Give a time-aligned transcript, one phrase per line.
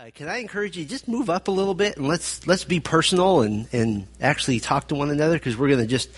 [0.00, 2.80] Uh, can I encourage you just move up a little bit and let's let's be
[2.80, 6.08] personal and, and actually talk to one another because we're going to just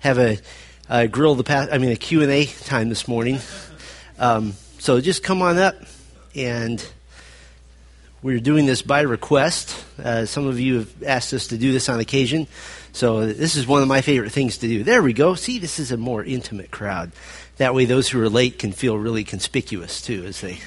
[0.00, 0.38] have a,
[0.88, 3.40] a grill the past I mean a Q and A time this morning.
[4.18, 5.74] Um, so just come on up
[6.34, 6.82] and
[8.22, 9.84] we're doing this by request.
[10.02, 12.46] Uh, some of you have asked us to do this on occasion,
[12.94, 14.82] so this is one of my favorite things to do.
[14.82, 15.34] There we go.
[15.34, 17.12] See, this is a more intimate crowd.
[17.58, 20.58] That way, those who are late can feel really conspicuous too, as they.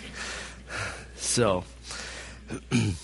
[1.16, 1.64] So.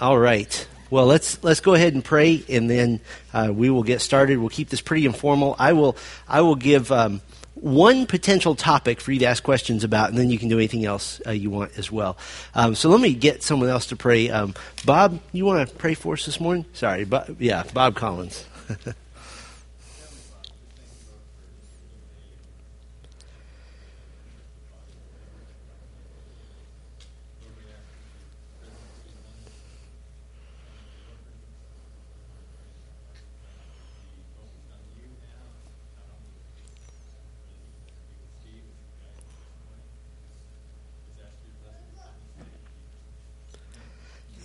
[0.00, 0.66] All right.
[0.90, 3.00] Well, let's let's go ahead and pray, and then
[3.32, 4.38] uh, we will get started.
[4.38, 5.56] We'll keep this pretty informal.
[5.58, 5.96] I will
[6.28, 7.20] I will give um,
[7.54, 10.84] one potential topic for you to ask questions about, and then you can do anything
[10.84, 12.16] else uh, you want as well.
[12.54, 14.30] Um, so let me get someone else to pray.
[14.30, 14.54] Um,
[14.84, 16.66] Bob, you want to pray for us this morning?
[16.74, 18.44] Sorry, Bob, yeah, Bob Collins.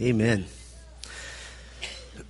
[0.01, 0.45] Amen.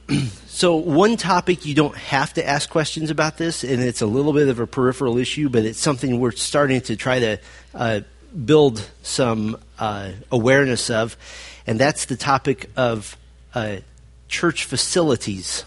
[0.48, 4.34] so, one topic you don't have to ask questions about this, and it's a little
[4.34, 7.38] bit of a peripheral issue, but it's something we're starting to try to
[7.76, 8.00] uh,
[8.44, 11.16] build some uh, awareness of,
[11.68, 13.16] and that's the topic of
[13.54, 13.78] uh,
[14.30, 15.64] church facilities,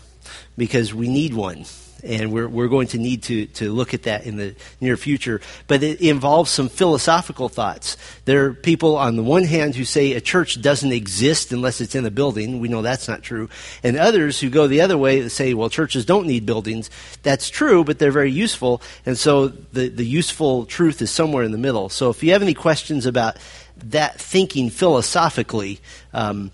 [0.56, 1.64] because we need one
[2.02, 5.40] and we're, we're going to need to, to look at that in the near future.
[5.66, 7.96] But it involves some philosophical thoughts.
[8.24, 11.94] There are people on the one hand who say a church doesn't exist unless it's
[11.94, 12.60] in a building.
[12.60, 13.48] We know that's not true.
[13.82, 16.90] And others who go the other way that say, well, churches don't need buildings.
[17.22, 18.82] That's true, but they're very useful.
[19.06, 21.88] And so the, the useful truth is somewhere in the middle.
[21.88, 23.36] So if you have any questions about
[23.84, 25.80] that thinking philosophically,
[26.12, 26.50] um,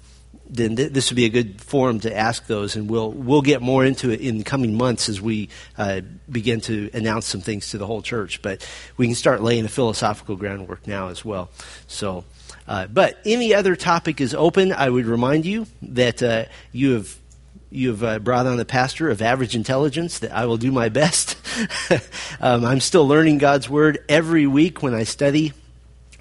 [0.51, 3.61] then th- this would be a good forum to ask those, and we'll we'll get
[3.61, 7.71] more into it in the coming months as we uh, begin to announce some things
[7.71, 8.43] to the whole church.
[8.43, 8.67] But
[8.97, 11.51] we can start laying the philosophical groundwork now as well.
[11.87, 12.25] So,
[12.67, 14.73] uh, but any other topic is open.
[14.73, 17.17] I would remind you that uh, you have
[17.71, 20.89] you have uh, brought on the pastor of average intelligence that I will do my
[20.89, 21.37] best.
[22.41, 25.53] um, I'm still learning God's word every week when I study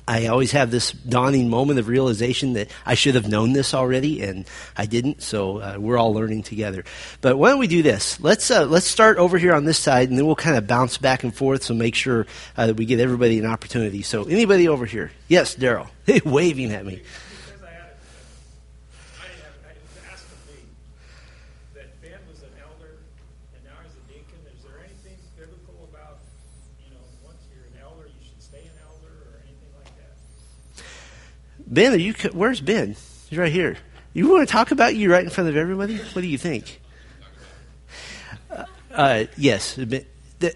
[0.07, 4.23] I always have this dawning moment of realization that I should have known this already,
[4.23, 4.45] and
[4.75, 5.21] I didn't.
[5.21, 6.85] So uh, we're all learning together.
[7.19, 8.19] But why don't we do this?
[8.21, 10.97] Let's uh, let's start over here on this side, and then we'll kind of bounce
[10.97, 11.63] back and forth.
[11.63, 12.25] So make sure
[12.55, 14.01] uh, that we give everybody an opportunity.
[14.01, 15.11] So anybody over here?
[15.27, 15.89] Yes, Daryl,
[16.25, 17.01] waving at me.
[31.69, 32.13] Ben, are you?
[32.31, 32.95] Where's Ben?
[33.29, 33.77] He's right here.
[34.13, 35.97] You want to talk about you right in front of everybody?
[35.97, 36.79] What do you think?
[38.49, 39.77] Uh, uh, yes,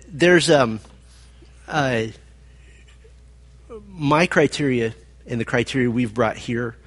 [0.07, 0.79] there's um,
[1.67, 2.05] uh,
[3.87, 4.95] my criteria
[5.27, 6.77] and the criteria we've brought here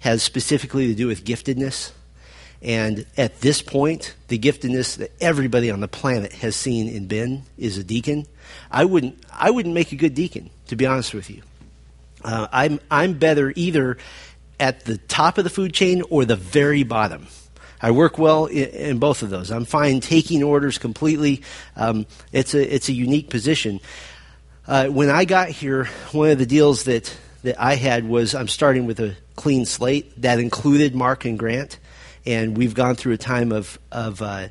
[0.00, 1.92] has specifically to do with giftedness.
[2.62, 7.44] And at this point, the giftedness that everybody on the planet has seen in Ben
[7.56, 8.26] is a deacon.
[8.70, 11.42] I wouldn't, I wouldn't make a good deacon, to be honest with you.
[12.22, 13.98] Uh, I'm, I'm better either
[14.58, 17.26] at the top of the food chain or the very bottom.
[17.82, 19.50] I work well in, in both of those.
[19.50, 21.42] I'm fine taking orders completely.
[21.76, 23.80] Um, it's, a, it's a unique position.
[24.66, 28.48] Uh, when I got here, one of the deals that, that I had was I'm
[28.48, 30.20] starting with a clean slate.
[30.20, 31.78] That included Mark and Grant.
[32.26, 34.48] And we've gone through a time of, of uh,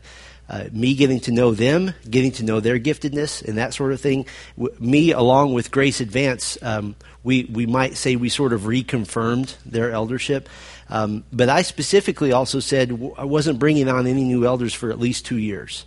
[0.50, 4.02] uh, me getting to know them, getting to know their giftedness, and that sort of
[4.02, 4.26] thing.
[4.58, 9.56] W- me, along with Grace Advance, um, we, we might say we sort of reconfirmed
[9.64, 10.50] their eldership.
[10.90, 14.90] Um, but I specifically also said w- I wasn't bringing on any new elders for
[14.90, 15.86] at least two years.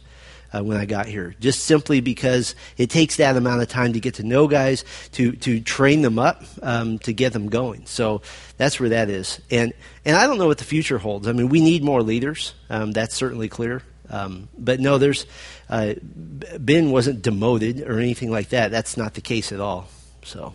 [0.55, 4.01] Uh, when I got here, just simply because it takes that amount of time to
[4.01, 7.87] get to know guys, to to train them up, um, to get them going.
[7.87, 8.21] So
[8.59, 9.41] that's where that is.
[9.51, 9.73] And
[10.05, 11.27] and I don't know what the future holds.
[11.27, 12.53] I mean, we need more leaders.
[12.69, 13.83] Um, that's certainly clear.
[14.11, 15.27] Um, but no, there's
[15.71, 18.71] uh, Ben wasn't demoted or anything like that.
[18.71, 19.89] That's not the case at all.
[20.25, 20.55] So,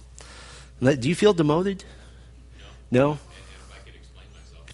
[0.81, 1.83] do you feel demoted?
[2.91, 3.13] No.
[3.13, 3.19] no?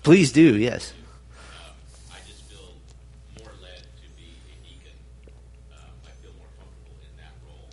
[0.03, 0.57] Please do.
[0.57, 0.91] Yes.
[0.91, 1.71] Um
[2.11, 2.75] I just feel
[3.39, 4.97] more led to be a deacon.
[5.71, 7.69] Um I feel more comfortable in that role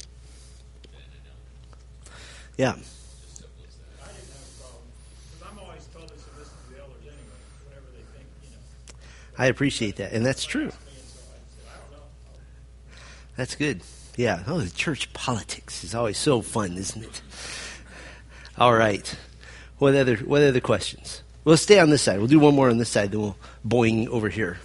[0.93, 2.17] than an elder.
[2.57, 2.77] Yeah.
[9.37, 10.71] I appreciate that, and that's true.
[13.41, 13.81] That's good.
[14.19, 14.43] Yeah.
[14.47, 17.23] Oh, the church politics is always so fun, isn't it?
[18.59, 19.17] All right.
[19.79, 21.23] What other What other questions?
[21.43, 22.19] We'll stay on this side.
[22.19, 24.59] We'll do one more on this side, then we'll boing over here.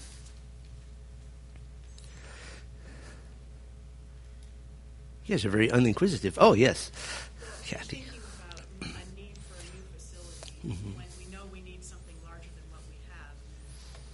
[5.26, 6.34] You guys are very uninquisitive.
[6.38, 6.92] Oh, yes.
[7.66, 8.04] Kathy.
[8.04, 10.98] Thinking about a need for a new facility, Mm-hmm.
[11.00, 13.34] when we know we need something larger than what we have,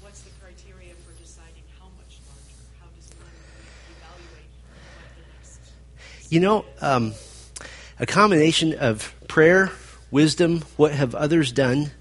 [0.06, 2.62] what's the criteria for deciding how much larger?
[2.80, 3.36] How does one
[3.92, 4.52] evaluate
[4.96, 5.60] what the next?
[6.31, 7.13] You know, um,
[8.00, 9.69] a combination of prayer,
[10.12, 11.92] wisdom, what have others done,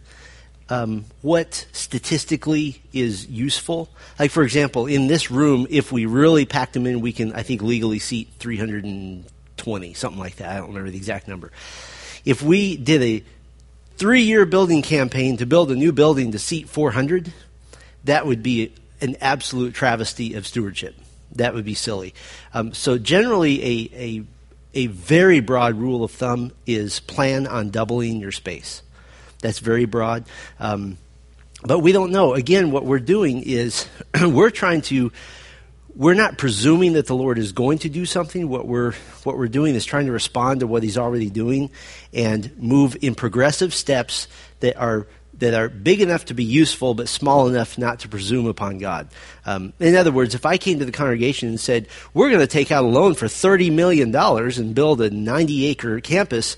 [0.69, 3.89] um, what statistically is useful.
[4.21, 7.43] Like, for example, in this room, if we really packed them in, we can, I
[7.43, 10.49] think, legally seat 320, something like that.
[10.49, 11.51] I don't remember the exact number.
[12.25, 13.25] If we did a
[13.97, 17.33] three year building campaign to build a new building to seat 400,
[18.05, 20.95] that would be an absolute travesty of stewardship.
[21.37, 22.15] That would be silly.
[22.53, 24.25] Um, so, generally, a, a,
[24.75, 28.83] a very broad rule of thumb is plan on doubling your space.
[29.41, 30.25] That's very broad.
[30.59, 30.99] Um,
[31.63, 32.35] but we don't know.
[32.35, 33.87] Again, what we're doing is
[34.23, 35.13] we're trying to.
[35.97, 38.49] We're not presuming that the Lord is going to do something.
[38.49, 38.93] What we're
[39.25, 41.71] what we're doing is trying to respond to what He's already doing,
[42.15, 44.29] and move in progressive steps
[44.61, 45.07] that are
[45.41, 49.09] that are big enough to be useful, but small enough not to presume upon God.
[49.45, 52.47] Um, in other words, if I came to the congregation and said, "We're going to
[52.47, 56.57] take out a loan for thirty million dollars and build a ninety-acre campus,"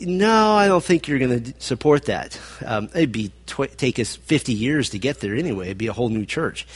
[0.00, 2.38] no, I don't think you're going to support that.
[2.64, 5.66] Um, it'd be tw- take us 50 years to get there anyway.
[5.66, 6.66] It'd be a whole new church.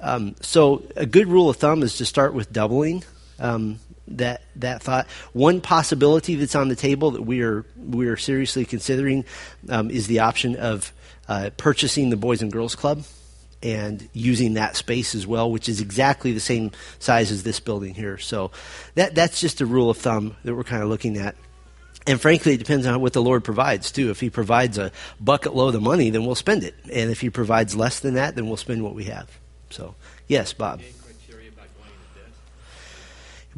[0.00, 3.02] Um, so a good rule of thumb is to start with doubling
[3.40, 5.06] um, that that thought.
[5.32, 9.24] One possibility that's on the table that we are we are seriously considering
[9.68, 10.92] um, is the option of
[11.28, 13.04] uh, purchasing the Boys and Girls Club
[13.62, 17.94] and using that space as well, which is exactly the same size as this building
[17.94, 18.18] here.
[18.18, 18.50] So
[18.94, 21.36] that that's just a rule of thumb that we're kind of looking at.
[22.06, 24.10] And frankly, it depends on what the Lord provides too.
[24.10, 24.90] If He provides a
[25.20, 26.74] bucket load of money, then we'll spend it.
[26.90, 29.30] And if He provides less than that, then we'll spend what we have.
[29.68, 29.94] So,
[30.26, 30.80] yes, Bob.
[30.80, 32.32] Any criteria about going into debt?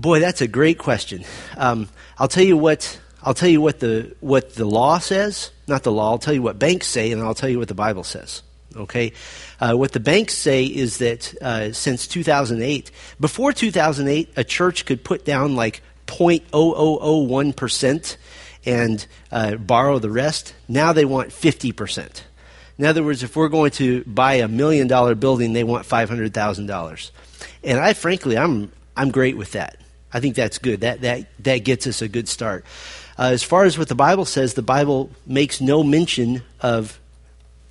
[0.02, 1.22] Boy, that's a great question.
[1.56, 1.88] Um,
[2.18, 2.98] I'll tell you what.
[3.22, 5.52] I'll tell you what the what the law says.
[5.68, 6.10] Not the law.
[6.10, 8.42] I'll tell you what banks say, and I'll tell you what the Bible says.
[8.74, 9.12] Okay,
[9.60, 12.90] uh, what the banks say is that uh, since 2008,
[13.20, 18.16] before 2008, a church could put down like 0.0001 percent
[18.66, 20.52] and uh, borrow the rest.
[20.66, 22.24] Now they want 50 percent.
[22.76, 26.08] In other words, if we're going to buy a million dollar building, they want five
[26.08, 27.12] hundred thousand dollars.
[27.62, 29.76] And I, frankly, I'm I'm great with that.
[30.12, 30.80] I think that's good.
[30.80, 32.64] That that that gets us a good start.
[33.18, 36.98] Uh, as far as what the Bible says, the Bible makes no mention of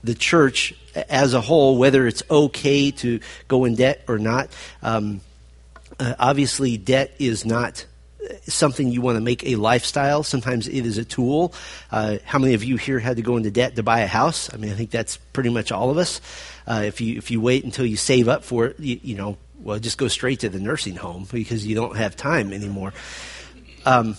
[0.04, 0.74] the church
[1.10, 4.50] as a whole, whether it's okay to go in debt or not.
[4.82, 5.22] Um,
[6.00, 7.86] uh, obviously, debt is not
[8.44, 10.24] something you want to make a lifestyle.
[10.24, 11.54] Sometimes it is a tool.
[11.92, 14.54] Uh, how many of you here had to go into debt to buy a house?
[14.54, 16.22] I mean, I think that's pretty much all of us.
[16.68, 19.38] Uh, if you if you wait until you save up for it, you, you, know,
[19.62, 22.94] well, just go straight to the nursing home because you don't have time anymore.
[23.86, 24.16] Um,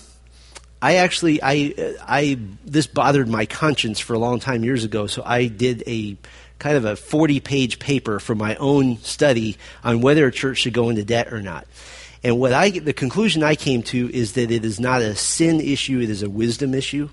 [0.80, 5.22] I actually, I, I, this bothered my conscience for a long time years ago, so
[5.24, 6.16] I did a
[6.58, 10.72] kind of a 40 page paper for my own study on whether a church should
[10.72, 11.66] go into debt or not.
[12.24, 15.60] And what I, the conclusion I came to is that it is not a sin
[15.60, 17.08] issue, it is a wisdom issue.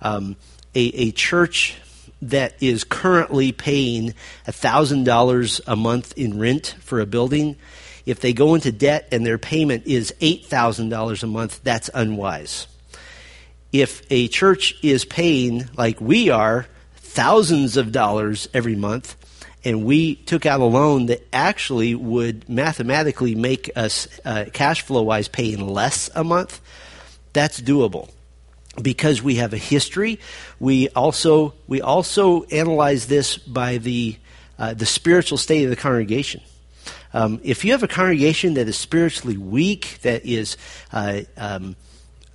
[0.00, 0.36] Um,
[0.74, 1.76] a, a church
[2.22, 4.14] that is currently paying
[4.46, 7.56] $1,000 a month in rent for a building,
[8.06, 12.66] if they go into debt and their payment is $8,000 a month, that's unwise
[13.72, 19.16] if a church is paying, like we are, thousands of dollars every month,
[19.64, 25.02] and we took out a loan that actually would mathematically make us uh, cash flow
[25.02, 26.60] wise paying less a month,
[27.32, 28.10] that's doable.
[28.82, 30.20] Because we have a history,
[30.60, 34.16] we also we also analyze this by the
[34.58, 36.40] uh, the spiritual state of the congregation.
[37.12, 40.56] Um, if you have a congregation that is spiritually weak, that is
[40.92, 41.76] uh, um,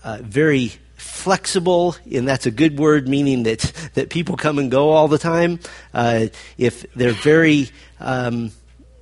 [0.03, 3.59] uh, very flexible, and that's a good word, meaning that,
[3.93, 5.59] that people come and go all the time.
[5.93, 7.69] Uh, if they're very,
[7.99, 8.51] um,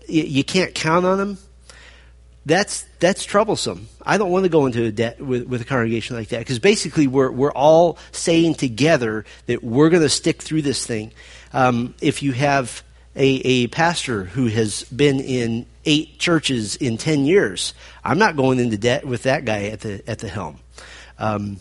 [0.08, 1.38] you can't count on them,
[2.46, 3.88] that's, that's troublesome.
[4.02, 6.60] I don't want to go into a debt with, with a congregation like that because
[6.60, 11.12] basically we're, we're all saying together that we're going to stick through this thing.
[11.54, 12.84] Um, if you have
[13.16, 18.60] a, a pastor who has been in eight churches in 10 years, I'm not going
[18.60, 20.60] into debt with that guy at the, at the helm.
[21.20, 21.60] Um,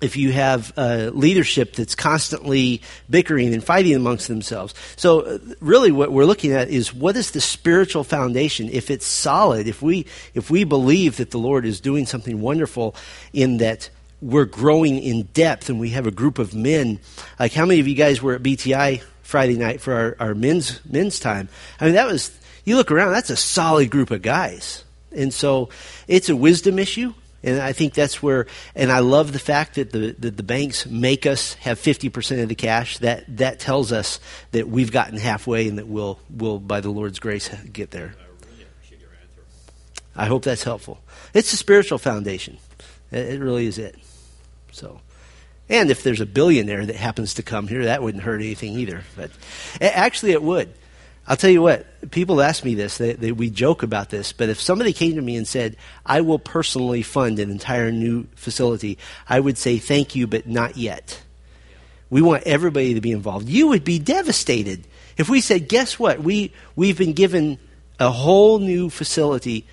[0.00, 4.74] if you have uh, leadership that's constantly bickering and fighting amongst themselves.
[4.96, 8.68] So, uh, really, what we're looking at is what is the spiritual foundation?
[8.70, 12.94] If it's solid, if we if we believe that the Lord is doing something wonderful
[13.32, 13.90] in that
[14.22, 17.00] we're growing in depth and we have a group of men.
[17.38, 20.80] Like, how many of you guys were at BTI Friday night for our, our men's,
[20.84, 21.48] men's time?
[21.80, 24.84] I mean, that was, you look around, that's a solid group of guys.
[25.12, 25.70] And so
[26.06, 27.14] it's a wisdom issue.
[27.42, 30.84] And I think that's where, and I love the fact that the, that the banks
[30.86, 32.98] make us have 50% of the cash.
[32.98, 34.20] That, that tells us
[34.52, 38.14] that we've gotten halfway and that we'll, we'll, by the Lord's grace, get there.
[38.18, 39.42] I really appreciate your answer.
[40.14, 41.00] I hope that's helpful.
[41.32, 42.58] It's a spiritual foundation.
[43.10, 43.96] It really is it.
[44.72, 45.00] So,
[45.68, 49.04] and if there's a billionaire that happens to come here, that wouldn't hurt anything either.
[49.16, 49.30] But
[49.80, 50.74] actually, it would.
[51.30, 52.10] I'll tell you what.
[52.10, 52.98] People ask me this.
[52.98, 56.22] They, they, we joke about this, but if somebody came to me and said, "I
[56.22, 61.22] will personally fund an entire new facility," I would say, "Thank you, but not yet."
[62.10, 63.48] We want everybody to be involved.
[63.48, 66.20] You would be devastated if we said, "Guess what?
[66.20, 67.58] We we've been given
[68.00, 69.66] a whole new facility."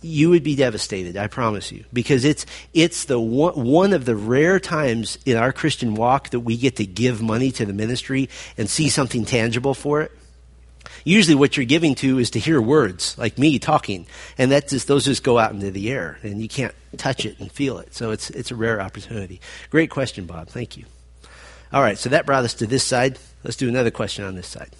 [0.00, 4.16] You would be devastated, I promise you, because it's it's the one, one of the
[4.16, 8.30] rare times in our Christian walk that we get to give money to the ministry
[8.56, 10.12] and see something tangible for it.
[11.06, 14.88] Usually, what you're giving to is to hear words like me talking, and that just
[14.88, 17.94] those just go out into the air, and you can't touch it and feel it.
[17.94, 19.40] So it's it's a rare opportunity.
[19.70, 20.48] Great question, Bob.
[20.48, 20.84] Thank you.
[21.72, 23.18] All right, so that brought us to this side.
[23.44, 24.70] Let's do another question on this side.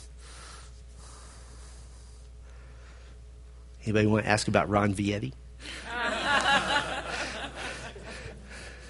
[3.84, 5.32] Anybody want to ask about Ron Vietti?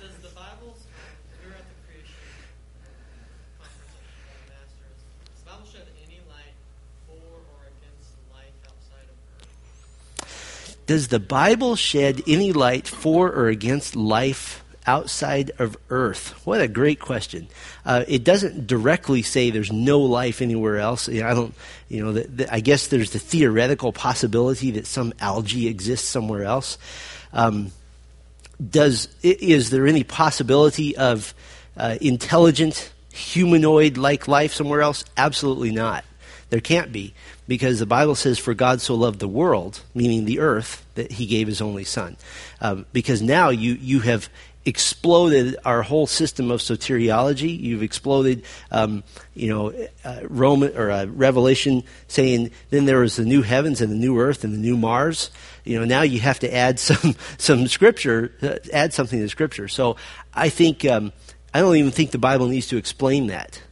[0.00, 0.76] Does the Bible,
[1.43, 2.16] we were at the creation
[3.61, 3.93] conference
[4.25, 4.97] at the Masters,
[5.28, 6.57] does the Bible shed any light
[7.07, 10.75] for or against life outside of Earth?
[10.87, 16.47] Does the Bible shed any light for or against life outside of Earth?
[16.47, 17.49] What a great question.
[17.85, 21.09] Uh, it doesn't directly say there's no life anywhere else.
[21.09, 21.55] I don't,
[21.88, 26.45] you know, the, the, I guess there's the theoretical possibility that some algae exists somewhere
[26.45, 26.78] else.
[27.33, 27.73] Um,
[28.71, 31.35] does is there any possibility of
[31.76, 35.05] uh, intelligent humanoid-like life somewhere else?
[35.16, 36.05] Absolutely not.
[36.50, 37.12] There can't be
[37.49, 41.26] because the Bible says, "For God so loved the world," meaning the earth, that He
[41.26, 42.17] gave His only Son.
[42.61, 44.29] Um, because now you you have
[44.67, 47.59] exploded our whole system of soteriology.
[47.59, 49.73] You've exploded, um, you know,
[50.05, 54.19] uh, Roman or uh, Revelation saying then there was the new heavens and the new
[54.19, 55.31] earth and the new Mars.
[55.65, 59.69] You know, now you have to add some some scripture, uh, add something to scripture.
[59.69, 59.97] So
[60.35, 61.12] I think um,
[61.55, 63.62] I don't even think the Bible needs to explain that.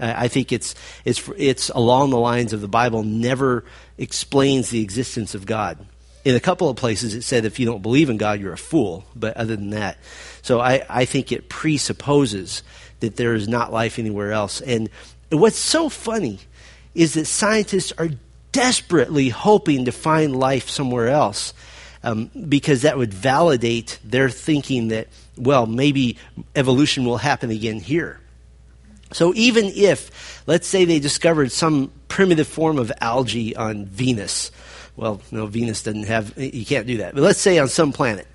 [0.00, 0.74] I think it's
[1.04, 3.64] it's it's along the lines of the Bible never
[3.98, 5.78] explains the existence of God.
[6.24, 8.58] In a couple of places, it said if you don't believe in God, you're a
[8.58, 9.04] fool.
[9.14, 9.98] But other than that,
[10.42, 12.62] so I, I think it presupposes
[13.00, 14.60] that there is not life anywhere else.
[14.62, 14.88] And
[15.30, 16.40] what's so funny
[16.94, 18.10] is that scientists are
[18.52, 21.52] desperately hoping to find life somewhere else
[22.04, 26.18] um, because that would validate their thinking that, well, maybe
[26.54, 28.20] evolution will happen again here.
[29.12, 34.50] So even if, let's say, they discovered some primitive form of algae on Venus,
[34.96, 37.14] well, no, Venus doesn't have, you can't do that.
[37.14, 38.26] But let's say on some planet,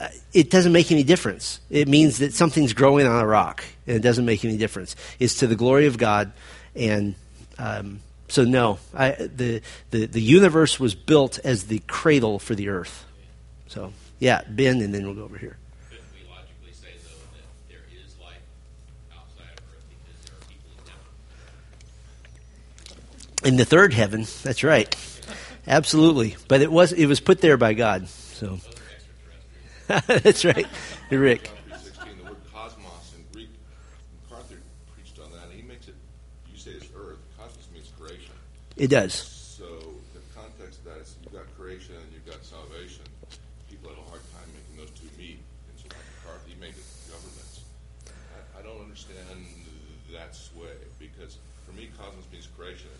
[0.00, 1.60] uh, it doesn't make any difference.
[1.70, 4.96] It means that something's growing on a rock, and it doesn't make any difference.
[5.18, 6.32] It's to the glory of God,
[6.74, 7.14] and
[7.58, 12.68] um, so no, I, the, the the universe was built as the cradle for the
[12.68, 13.06] earth.
[13.68, 15.56] So yeah, Ben, and then we'll go over here.
[15.88, 18.42] Couldn't we logically say, though, that there is life
[19.12, 20.72] outside of Earth because there are people
[23.44, 24.94] in the third heaven, that's right,
[25.66, 26.36] absolutely.
[26.48, 28.08] But it was it was put there by God.
[28.08, 30.22] So Those are extraterrestrials.
[30.22, 30.66] that's right,
[31.10, 31.50] Rick.
[31.68, 33.50] John 3.16, the word cosmos in Greek,
[34.28, 34.56] MacArthur
[34.94, 35.94] preached on that, he makes it,
[36.52, 38.34] you say it's earth, cosmos means creation.
[38.76, 39.14] It does.
[39.14, 39.64] So
[40.12, 43.04] the context of that is you've got creation and you've got salvation.
[43.70, 45.38] People have a hard time making those two meet.
[45.40, 45.88] And so
[46.46, 47.64] he made it governments.
[48.04, 49.48] I, I don't understand
[50.12, 52.90] that sway, because for me, cosmos means creation.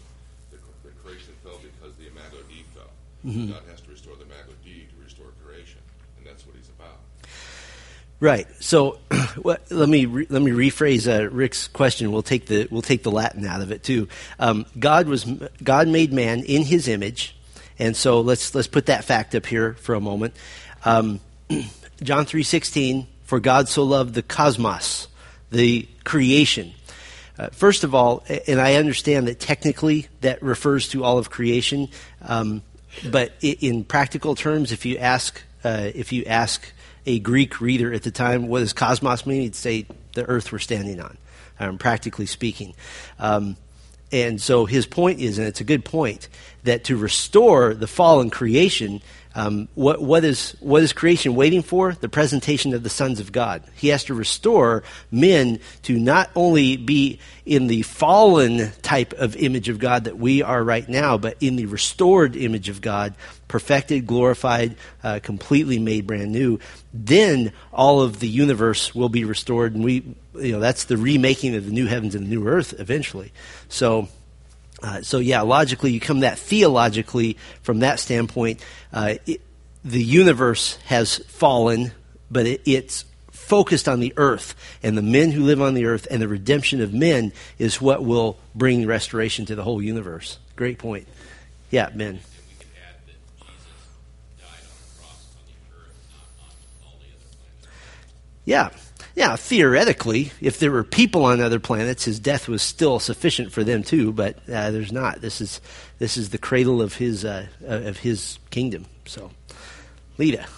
[1.02, 2.90] Creation fell because the imago Dei fell.
[3.24, 5.80] God has to restore the imago Dei to restore creation,
[6.18, 6.98] and that's what he's about.
[8.18, 8.46] Right.
[8.60, 8.98] So,
[9.42, 12.12] what, let me re, let me rephrase uh, Rick's question.
[12.12, 14.08] We'll take the we'll take the Latin out of it too.
[14.38, 15.24] Um, God was
[15.62, 17.36] God made man in His image,
[17.78, 20.34] and so let's let's put that fact up here for a moment.
[20.84, 21.20] Um,
[22.02, 23.08] John three sixteen.
[23.26, 25.08] For God so loved the cosmos,
[25.50, 26.74] the creation.
[27.38, 31.88] Uh, first of all, and I understand that technically that refers to all of creation,
[32.22, 32.62] um,
[33.10, 36.72] but in practical terms, if you ask uh, if you ask
[37.06, 39.42] a Greek reader at the time, what does cosmos mean?
[39.42, 41.18] He'd say the earth we're standing on,
[41.58, 42.74] um, practically speaking.
[43.18, 43.56] Um,
[44.12, 46.28] and so his point is, and it's a good point,
[46.62, 49.02] that to restore the fallen creation,
[49.36, 51.92] Um, what, what, is, what is creation waiting for?
[51.92, 53.62] The presentation of the sons of God.
[53.74, 59.68] He has to restore men to not only be in the fallen type of image
[59.68, 63.14] of God that we are right now, but in the restored image of God,
[63.46, 64.74] perfected, glorified,
[65.04, 66.58] uh, completely made brand new.
[66.94, 71.54] Then all of the universe will be restored, and we, you know, that's the remaking
[71.54, 73.34] of the new heavens and the new earth eventually.
[73.68, 74.08] So,
[74.82, 78.60] uh, so yeah, logically, you come that theologically from that standpoint.
[78.92, 79.40] Uh, it,
[79.84, 81.92] the universe has fallen,
[82.30, 86.08] but it, it's focused on the earth, and the men who live on the earth,
[86.10, 90.38] and the redemption of men is what will bring restoration to the whole universe.
[90.56, 91.06] Great point.
[91.70, 92.08] Yeah, Ben.
[92.08, 93.56] And we can add that Jesus
[94.38, 96.50] died on the cross on the earth, not on
[96.84, 97.72] all the other planets.
[98.44, 98.70] Yeah.
[99.16, 103.64] Yeah, theoretically, if there were people on other planets, his death was still sufficient for
[103.64, 104.12] them too.
[104.12, 105.22] But uh, there's not.
[105.22, 105.60] This is
[105.98, 108.84] this is the cradle of his uh, of his kingdom.
[109.06, 109.30] So,
[110.18, 110.48] Lita, It's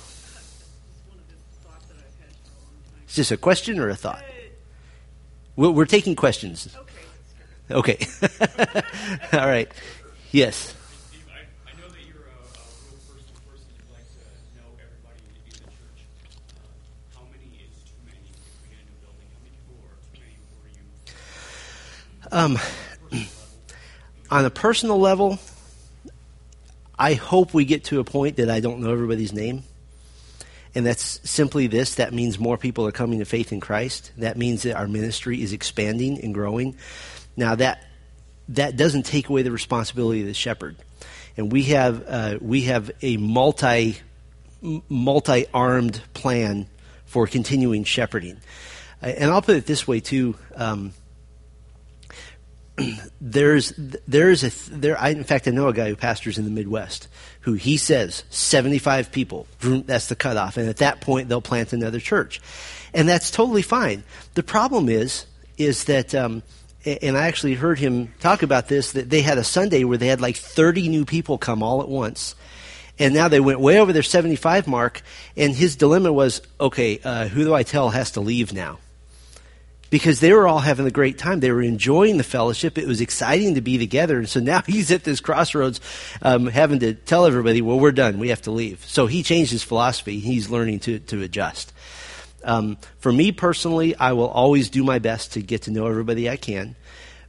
[1.09, 1.35] one of the
[1.69, 3.03] thoughts that I've had for a long time.
[3.09, 4.23] is this a question or a thought?
[4.23, 4.33] Uh,
[5.55, 6.69] We're, we're taking questions.
[7.71, 8.07] okay, Okay.
[9.39, 9.71] All right.
[10.33, 10.75] Yes.
[11.11, 13.71] Steve, I, I know that you're a, a real personal person.
[13.79, 14.25] You like to
[14.59, 16.01] know everybody in the church.
[16.57, 16.65] Uh,
[17.15, 19.29] how many is too many if we get a new building?
[19.29, 20.81] How many people are too many for you?
[22.31, 22.59] Um,
[24.31, 25.39] on a personal level,
[26.99, 29.63] I hope we get to a point that I don't know everybody's name.
[30.75, 34.13] And that's simply this that means more people are coming to faith in Christ.
[34.19, 36.77] That means that our ministry is expanding and growing.
[37.37, 37.87] Now, that,
[38.51, 40.77] that doesn't take away the responsibility of the shepherd.
[41.37, 43.97] And we have, uh, we have a multi,
[44.61, 46.67] multi armed plan
[47.07, 48.37] for continuing shepherding.
[49.03, 50.37] Uh, and I'll put it this way, too.
[50.55, 50.93] Um,
[53.21, 53.73] there's
[54.07, 57.09] there's a there I in fact I know a guy who pastors in the Midwest
[57.41, 60.57] who he says 75 people that's the cutoff.
[60.57, 62.41] And at that point they'll plant another church.
[62.95, 64.05] And that's totally fine.
[64.35, 66.43] The problem is is that um,
[66.85, 70.07] and I actually heard him talk about this that they had a Sunday where they
[70.07, 72.35] had like 30 new people come all at once.
[73.01, 75.03] And now they went way over their 75 mark.
[75.37, 78.79] And his dilemma was okay uh, who do I tell has to leave now
[79.91, 81.41] because they were all having a great time.
[81.41, 82.79] They were enjoying the fellowship.
[82.79, 84.19] It was exciting to be together.
[84.19, 85.81] And so now he's at this crossroads,
[86.23, 88.19] um, having to tell everybody, well, we're done.
[88.19, 88.85] We have to leave.
[88.87, 90.19] So he changed his philosophy.
[90.21, 91.73] He's learning to, to adjust.
[92.45, 96.29] Um, for me personally, I will always do my best to get to know everybody
[96.29, 96.77] I can.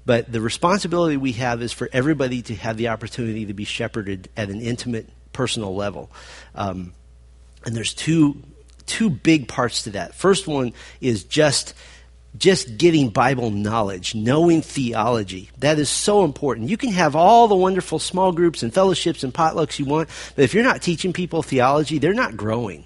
[0.06, 4.30] But the responsibility we have is for everybody to have the opportunity to be shepherded
[4.36, 6.10] at an intimate, personal level.
[6.56, 6.94] Um,
[7.66, 8.42] and there's two
[8.90, 10.16] two big parts to that.
[10.16, 11.76] First one is just
[12.38, 15.50] just getting Bible knowledge, knowing theology.
[15.60, 16.70] That is so important.
[16.70, 20.44] You can have all the wonderful small groups and fellowships and potlucks you want, but
[20.44, 22.86] if you're not teaching people theology, they're not growing.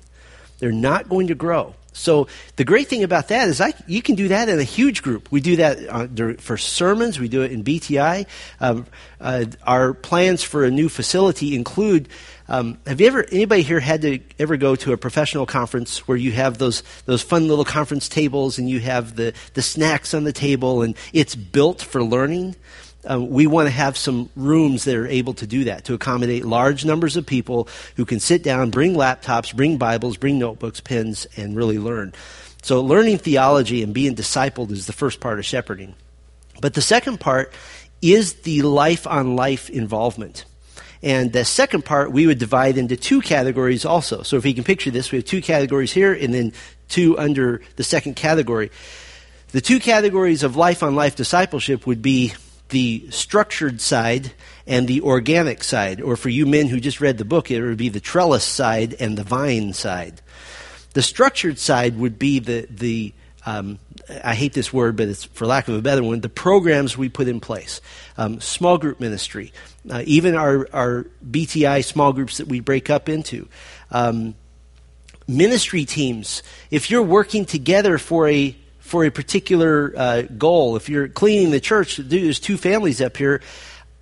[0.60, 1.75] They're not going to grow.
[1.93, 5.03] So the great thing about that is I, you can do that in a huge
[5.03, 5.32] group.
[5.32, 7.19] We do that uh, for sermons.
[7.19, 8.25] We do it in BTI.
[8.60, 8.88] Um,
[9.21, 12.10] uh, our plans for a new facility include.
[12.47, 16.17] Um, have you ever anybody here had to ever go to a professional conference where
[16.17, 20.25] you have those those fun little conference tables and you have the the snacks on
[20.25, 22.56] the table and it's built for learning?
[23.06, 26.45] Um, we want to have some rooms that are able to do that, to accommodate
[26.45, 31.27] large numbers of people who can sit down, bring laptops, bring Bibles, bring notebooks, pens,
[31.36, 32.13] and really learn.
[32.62, 35.95] So, learning theology and being discipled is the first part of shepherding.
[36.62, 37.51] But the second part
[38.01, 40.45] is the life on life involvement.
[41.03, 44.23] And the second part we would divide into two categories also.
[44.23, 46.53] So if you can picture this, we have two categories here and then
[46.87, 48.71] two under the second category.
[49.51, 52.33] The two categories of life on life discipleship would be
[52.69, 54.31] the structured side
[54.65, 56.01] and the organic side.
[56.01, 58.95] Or for you men who just read the book, it would be the trellis side
[58.99, 60.21] and the vine side.
[60.93, 63.13] The structured side would be the, the
[63.45, 63.77] um,
[64.23, 67.09] I hate this word, but it's for lack of a better one, the programs we
[67.09, 67.81] put in place.
[68.17, 69.53] Um, small group ministry,
[69.89, 73.47] uh, even our, our BTI small groups that we break up into.
[73.91, 74.35] Um,
[75.27, 81.07] ministry teams, if you're working together for a for a particular uh, goal, if you're
[81.07, 83.41] cleaning the church, there's two families up here.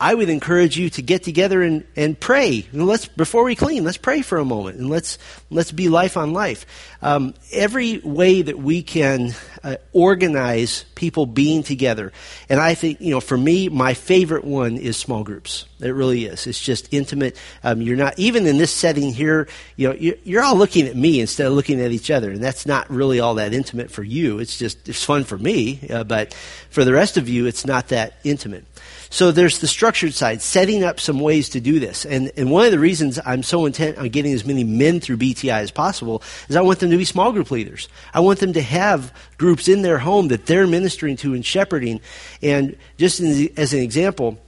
[0.01, 2.65] I would encourage you to get together and, and pray.
[2.71, 5.19] And let's before we clean, let's pray for a moment and let's
[5.51, 6.65] let's be life on life.
[7.03, 12.11] Um, every way that we can uh, organize people being together,
[12.49, 15.67] and I think you know, for me, my favorite one is small groups.
[15.79, 16.47] It really is.
[16.47, 17.37] It's just intimate.
[17.63, 19.47] Um, you're not even in this setting here.
[19.75, 22.43] You know, you're, you're all looking at me instead of looking at each other, and
[22.43, 24.39] that's not really all that intimate for you.
[24.39, 26.33] It's just it's fun for me, uh, but
[26.71, 28.65] for the rest of you, it's not that intimate.
[29.11, 32.05] So there's the structured side, setting up some ways to do this.
[32.05, 35.17] And, and one of the reasons I'm so intent on getting as many men through
[35.17, 37.89] BTI as possible is I want them to be small group leaders.
[38.13, 41.99] I want them to have groups in their home that they're ministering to and shepherding.
[42.41, 44.39] And just in, as an example,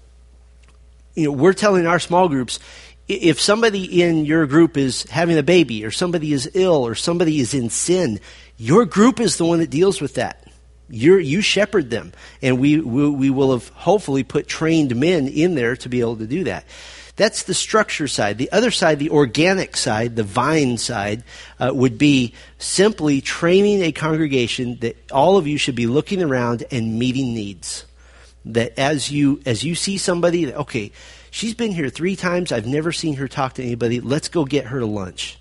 [1.14, 2.58] you know, we're telling our small groups,
[3.10, 7.42] if somebody in your group is having a baby or somebody is ill or somebody
[7.42, 8.22] is in sin,
[8.56, 10.43] your group is the one that deals with that.
[10.94, 15.56] You're, you shepherd them, and we, we, we will have hopefully put trained men in
[15.56, 16.66] there to be able to do that.
[17.16, 18.38] That's the structure side.
[18.38, 21.24] The other side, the organic side, the vine side,
[21.60, 26.64] uh, would be simply training a congregation that all of you should be looking around
[26.72, 27.86] and meeting needs.
[28.46, 30.92] That as you as you see somebody, okay,
[31.32, 32.52] she's been here three times.
[32.52, 34.00] I've never seen her talk to anybody.
[34.00, 35.40] Let's go get her to lunch.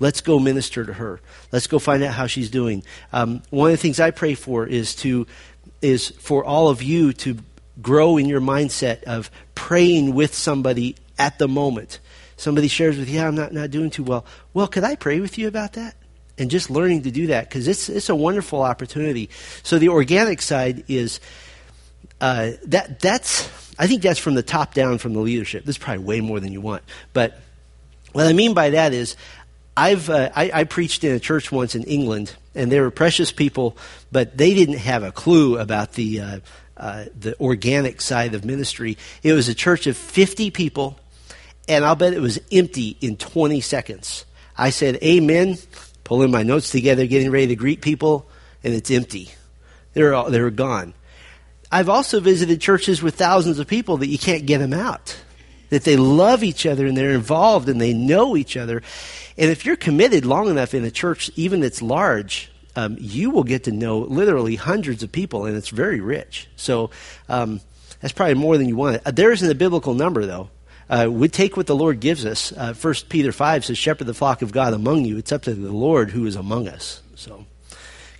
[0.00, 1.20] Let's go minister to her.
[1.52, 2.84] Let's go find out how she's doing.
[3.12, 5.26] Um, one of the things I pray for is to
[5.80, 7.38] is for all of you to
[7.80, 12.00] grow in your mindset of praying with somebody at the moment.
[12.36, 14.24] Somebody shares with you, yeah, I'm not, not doing too well.
[14.54, 15.96] Well, could I pray with you about that?
[16.36, 19.28] And just learning to do that because it's, it's a wonderful opportunity.
[19.64, 21.20] So the organic side is
[22.20, 25.64] uh, that that's I think that's from the top down from the leadership.
[25.64, 26.82] This is probably way more than you want,
[27.12, 27.40] but
[28.12, 29.16] what I mean by that is
[29.78, 33.30] I've, uh, I, I, preached in a church once in England, and they were precious
[33.30, 33.76] people,
[34.10, 36.40] but they didn't have a clue about the, uh,
[36.76, 38.98] uh, the organic side of ministry.
[39.22, 40.98] It was a church of 50 people,
[41.68, 44.24] and I'll bet it was empty in 20 seconds.
[44.56, 45.58] I said, Amen,
[46.02, 48.28] pulling my notes together, getting ready to greet people,
[48.64, 49.30] and it's empty.
[49.92, 50.92] They're, all, they were gone.
[51.70, 55.16] I've also visited churches with thousands of people that you can't get them out
[55.70, 58.82] that they love each other and they're involved and they know each other.
[59.38, 63.44] And if you're committed long enough in a church, even that's large, um, you will
[63.44, 66.48] get to know literally hundreds of people, and it's very rich.
[66.56, 66.90] So
[67.28, 67.60] um,
[68.00, 69.00] that's probably more than you want.
[69.06, 70.50] Uh, there isn't a biblical number, though.
[70.90, 72.52] Uh, we take what the Lord gives us.
[72.52, 75.42] Uh, First uh, Peter five says, "Shepherd the flock of God among you." It's up
[75.42, 77.02] to the Lord who is among us.
[77.14, 77.44] So,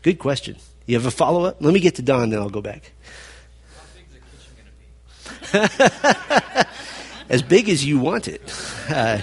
[0.03, 0.57] good question.
[0.87, 1.57] You have a follow up?
[1.61, 2.93] Let me get to Don, then I'll go back.
[3.77, 4.21] How big is the
[5.51, 6.69] kitchen going to be?
[7.29, 8.43] as big as you want it.
[8.89, 8.93] Uh,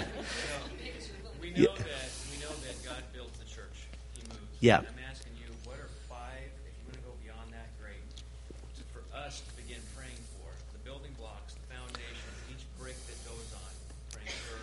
[1.56, 1.68] yeah.
[1.68, 1.86] that
[2.30, 3.88] we know that God builds the church.
[4.60, 4.78] Yeah.
[4.80, 6.48] I'm asking you, what are five?
[6.64, 8.00] If you want to go beyond that, great.
[8.88, 13.48] For us to begin praying for the building blocks, the foundation, each brick that goes
[13.52, 13.72] on,
[14.16, 14.60] praying for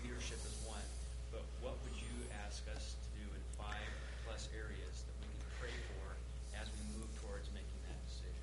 [0.00, 0.80] leadership is one.
[1.28, 2.16] But what would you
[2.48, 3.90] ask us to do in five
[4.24, 6.16] plus areas that we can pray for
[6.56, 8.40] as we move towards making that decision?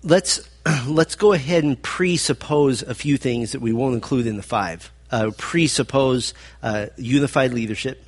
[0.00, 0.40] Let's
[0.88, 4.90] let's go ahead and presuppose a few things that we won't include in the five.
[5.10, 8.04] Uh, presuppose uh, unified leadership,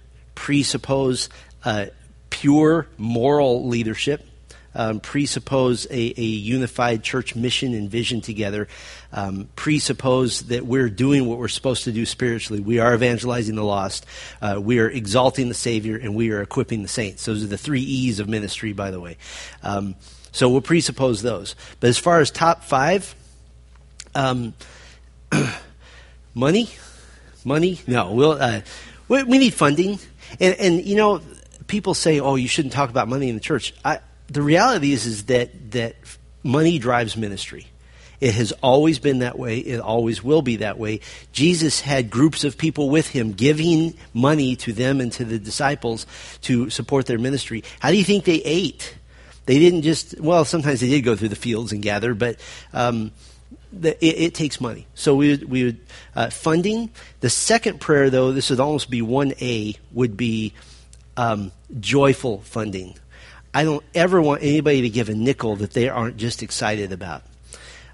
[0.47, 1.29] presuppose
[1.65, 1.87] uh,
[2.31, 4.25] pure moral leadership,
[4.77, 8.69] um, presuppose a, a, unified church mission and vision together,
[9.13, 12.63] um, presuppose that we're doing what we're supposed to do spiritually.
[12.63, 14.07] We are evangelizing the lost,
[14.41, 17.25] uh, we are exalting the Savior, and we are equipping the saints.
[17.25, 19.17] Those are the three E's of ministry, by the way.
[19.65, 19.97] Um,
[20.31, 21.57] so we'll presuppose those.
[21.81, 23.17] But as far as top five,
[24.15, 24.55] um,
[26.35, 26.71] money,
[27.45, 27.81] money.
[27.89, 28.41] No, we'll.
[28.41, 28.61] Uh,
[29.09, 30.01] we, we, need funding,
[30.41, 31.21] and, and you know,
[31.67, 35.07] people say, "Oh, you shouldn't talk about money in the church." I, the reality is,
[35.07, 35.97] is that that
[36.43, 37.67] money drives ministry.
[38.21, 39.59] It has always been that way.
[39.59, 41.01] It always will be that way.
[41.33, 46.07] Jesus had groups of people with him giving money to them and to the disciples
[46.43, 47.63] to support their ministry.
[47.79, 48.97] How do you think they ate?
[49.45, 52.41] They didn't just, well, sometimes they did go through the fields and gather, but
[52.73, 53.13] um,
[53.73, 54.87] the, it, it, takes money.
[54.95, 55.81] So we would, we would
[56.15, 56.91] uh, funding.
[57.21, 60.53] The second prayer, though, this would almost be 1A, would be
[61.17, 62.97] um, joyful funding.
[63.55, 67.23] I don't ever want anybody to give a nickel that they aren't just excited about.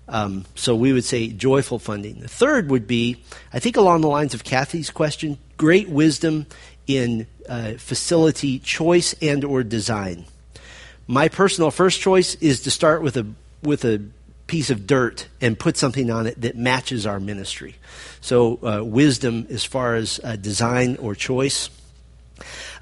[0.08, 2.20] Um, so we would say joyful funding.
[2.20, 6.46] The third would be, I think, along the lines of Kathy's question, great wisdom
[6.86, 10.26] in uh, facility choice and or design
[11.06, 13.26] my personal first choice is to start with a
[13.62, 14.02] with a
[14.52, 17.74] piece of dirt and put something on it that matches our ministry.
[18.20, 21.70] So uh, wisdom as far as uh, design or choice.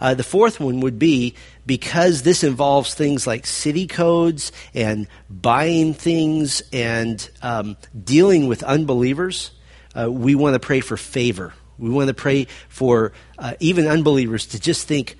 [0.00, 5.94] Uh, the fourth one would be because this involves things like city codes and buying
[5.94, 9.52] things and um, dealing with unbelievers.
[9.96, 11.54] Uh, we want to pray for favor.
[11.78, 15.16] We want to pray for uh, even unbelievers to just think,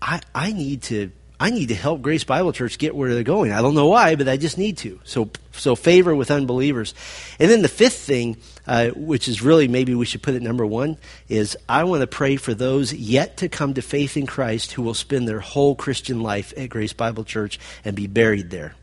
[0.00, 3.52] I, I need to I need to help Grace Bible Church get where they're going.
[3.52, 5.00] I don't know why, but I just need to.
[5.04, 6.94] So, so favor with unbelievers.
[7.38, 10.66] And then the fifth thing, uh, which is really maybe we should put it number
[10.66, 10.96] one,
[11.28, 14.82] is I want to pray for those yet to come to faith in Christ who
[14.82, 18.74] will spend their whole Christian life at Grace Bible Church and be buried there.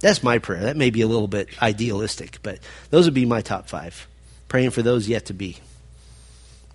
[0.00, 0.64] That's my prayer.
[0.64, 2.58] That may be a little bit idealistic, but
[2.90, 4.06] those would be my top five.
[4.48, 5.56] Praying for those yet to be.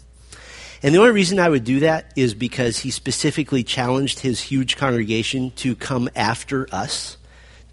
[0.82, 4.76] And the only reason I would do that is because he specifically challenged his huge
[4.76, 7.16] congregation to come after us,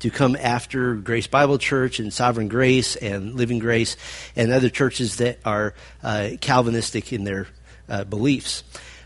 [0.01, 3.97] to come after Grace Bible Church and Sovereign Grace and Living Grace
[4.35, 7.47] and other churches that are uh, Calvinistic in their
[7.87, 8.63] uh, beliefs.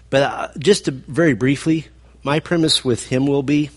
[0.10, 1.88] But uh, just to very briefly,
[2.23, 3.69] my premise with him will be,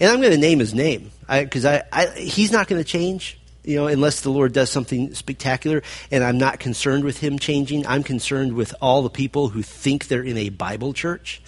[0.00, 3.38] and I'm going to name his name because I, I, he's not going to change,
[3.64, 5.82] you know, unless the Lord does something spectacular.
[6.10, 7.86] And I'm not concerned with him changing.
[7.86, 11.40] I'm concerned with all the people who think they're in a Bible church.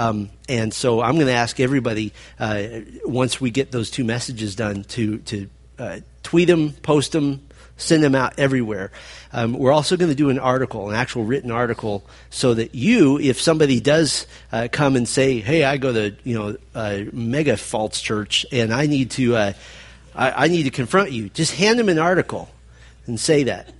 [0.00, 2.62] Um, and so I'm going to ask everybody uh,
[3.04, 8.02] once we get those two messages done to to uh, tweet them, post them, send
[8.02, 8.92] them out everywhere.
[9.30, 13.18] Um, we're also going to do an article, an actual written article, so that you,
[13.18, 17.58] if somebody does uh, come and say, "Hey, I go to you know uh, mega
[17.58, 19.52] false church, and I need to uh,
[20.14, 22.48] I, I need to confront you," just hand them an article
[23.06, 23.70] and say that.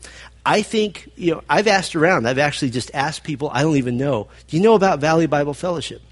[0.45, 2.27] I think, you know, I've asked around.
[2.27, 4.29] I've actually just asked people I don't even know.
[4.49, 6.03] Do you know about Valley Bible Fellowship?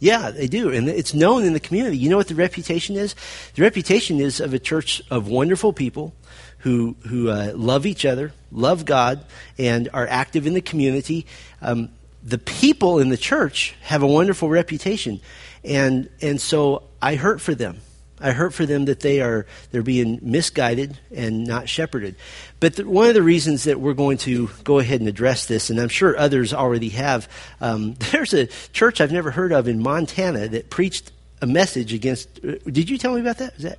[0.00, 0.72] Yeah, they do.
[0.72, 1.98] And it's known in the community.
[1.98, 3.14] You know what the reputation is?
[3.54, 6.14] The reputation is of a church of wonderful people
[6.58, 9.24] who, who uh, love each other, love God,
[9.58, 11.26] and are active in the community.
[11.60, 11.90] Um,
[12.22, 15.20] the people in the church have a wonderful reputation.
[15.64, 17.78] And, and so I hurt for them.
[18.20, 22.16] I hurt for them that they are they're being misguided and not shepherded.
[22.60, 25.70] But the, one of the reasons that we're going to go ahead and address this,
[25.70, 27.28] and I'm sure others already have,
[27.60, 32.28] um, there's a church I've never heard of in Montana that preached a message against.
[32.44, 33.56] Uh, did you tell me about that?
[33.58, 33.78] That?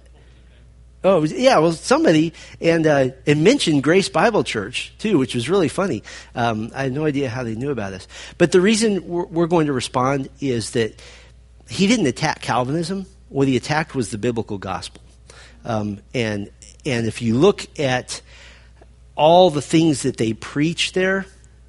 [1.03, 1.57] Oh, yeah.
[1.57, 6.03] Well, somebody and uh, and mentioned Grace Bible Church too, which was really funny.
[6.35, 8.07] Um, I had no idea how they knew about us.
[8.37, 11.01] But the reason we're, we're going to respond is that
[11.69, 15.01] he didn't attack Calvinism what he attacked was the biblical gospel.
[15.63, 16.51] Um, and
[16.85, 18.21] and if you look at
[19.15, 21.25] all the things that they preach there,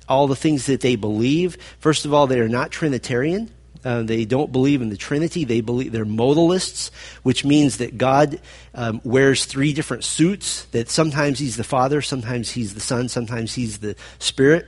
[0.09, 3.51] all the things that they believe, first of all, they are not Trinitarian.
[3.85, 5.45] Uh, they don't believe in the Trinity.
[5.45, 6.91] They believe they're modalists,
[7.25, 8.41] which means that God
[8.75, 10.65] um, wears three different suits.
[10.67, 14.67] That sometimes He's the Father, sometimes He's the Son, sometimes He's the Spirit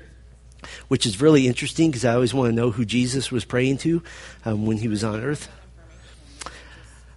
[0.89, 4.03] which is really interesting because I always want to know who Jesus was praying to
[4.47, 5.51] um, when he was on earth.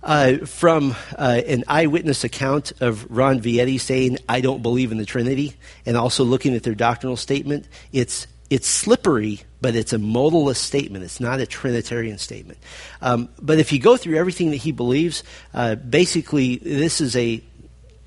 [0.08, 5.06] Uh, from uh, an eyewitness account of Ron Vietti saying, I don't believe in the
[5.06, 5.54] Trinity,
[5.86, 11.04] and also looking at their doctrinal statement, it's, it's slippery, but it's a modalist statement.
[11.04, 12.58] It's not a Trinitarian statement.
[13.02, 17.44] Um, but if you go through everything that he believes, uh, basically, this is, a,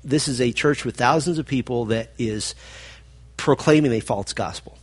[0.03, 2.55] this is a church with thousands of people that is
[3.37, 4.75] proclaiming a false gospel.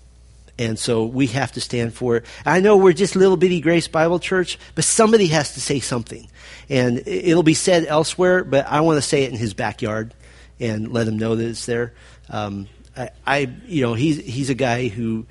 [0.58, 2.26] And so we have to stand for it.
[2.44, 6.28] I know we're just little bitty Grace Bible Church, but somebody has to say something.
[6.68, 10.14] And it'll be said elsewhere, but I want to say it in his backyard
[10.58, 11.94] and let him know that it's there.
[12.28, 12.66] Um,
[12.96, 15.26] I, I, you know, he's, he's a guy who,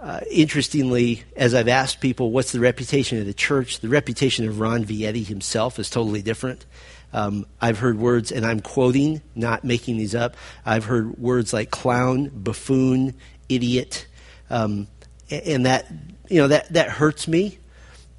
[0.00, 3.80] uh, interestingly, as I've asked people, what's the reputation of the church?
[3.80, 6.64] The reputation of Ron Vietti himself is totally different.
[7.12, 10.34] Um, I've heard words, and I'm quoting, not making these up.
[10.64, 13.14] I've heard words like clown, buffoon,
[13.50, 14.06] idiot,
[14.52, 14.86] um,
[15.30, 15.90] and that
[16.28, 17.58] you know that that hurts me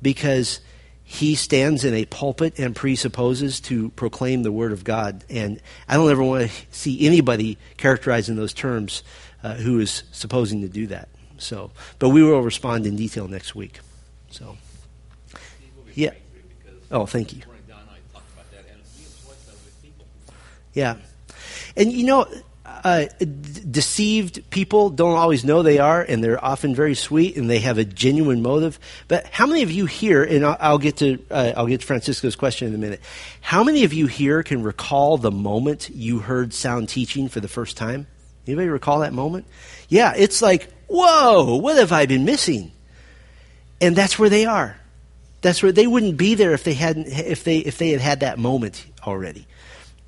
[0.02, 0.60] because
[1.04, 5.96] he stands in a pulpit and presupposes to proclaim the word of God, and I
[5.96, 9.04] don't ever want to see anybody characterized in those terms
[9.44, 11.10] uh, who is supposing to do that.
[11.38, 13.80] So, but we will respond in detail next week.
[14.32, 14.58] So,
[15.94, 16.12] yeah.
[16.90, 17.42] Oh, thank you.
[20.74, 20.96] Yeah,
[21.78, 22.26] and you know
[22.84, 23.06] uh,
[23.70, 27.78] deceived people don't always know they are, and they're often very sweet, and they have
[27.78, 28.80] a genuine motive.
[29.08, 30.24] But how many of you here?
[30.24, 33.02] And I'll, I'll get to uh, I'll get to Francisco's question in a minute.
[33.42, 37.48] How many of you here can recall the moment you heard sound teaching for the
[37.48, 38.08] first time?
[38.46, 39.46] Anybody recall that moment?
[39.88, 42.74] Yeah, it's like, whoa, what have I been missing?
[43.80, 44.78] And that's where they are.
[45.42, 48.20] That's where they wouldn't be there if they hadn't if they if they had had
[48.22, 49.48] that moment already.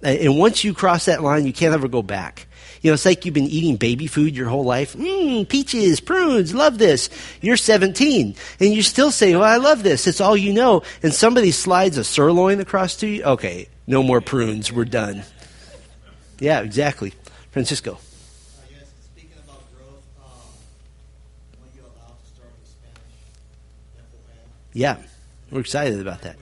[0.02, 2.48] And once you cross that line, you can't ever go back.
[2.82, 4.94] You know, it's like you've been eating baby food your whole life.
[4.94, 7.10] Mmm, peaches, prunes, love this.
[7.42, 10.06] You're 17, and you still say, well, I love this.
[10.06, 10.84] It's all you know.
[11.02, 13.24] And somebody slides a sirloin across to you.
[13.24, 14.72] Okay, no more prunes.
[14.72, 15.24] We're done.
[16.40, 17.14] Yeah, exactly.
[17.52, 17.98] Francisco.
[24.74, 24.98] Yeah,
[25.50, 26.36] we're excited about that.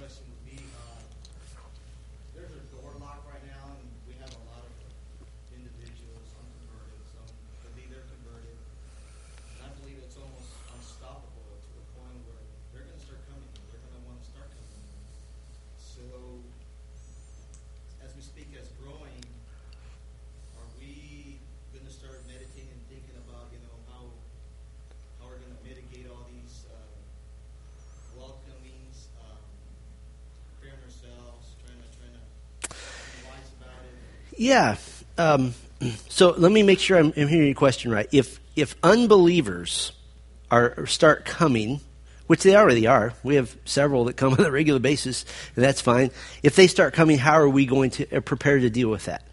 [34.37, 34.77] Yeah.
[35.17, 35.53] Um,
[36.09, 38.07] so let me make sure I'm, I'm hearing your question right.
[38.11, 39.91] If if unbelievers
[40.51, 41.81] are start coming,
[42.27, 45.81] which they already are, we have several that come on a regular basis, and that's
[45.81, 46.11] fine.
[46.41, 49.23] If they start coming, how are we going to uh, prepare to deal with that?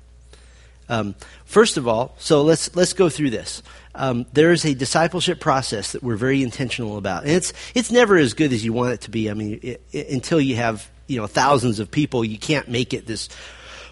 [0.88, 3.62] Um, first of all, so let's let's go through this.
[3.94, 8.16] Um, there is a discipleship process that we're very intentional about, and it's it's never
[8.16, 9.30] as good as you want it to be.
[9.30, 12.92] I mean, it, it, until you have you know thousands of people, you can't make
[12.92, 13.28] it this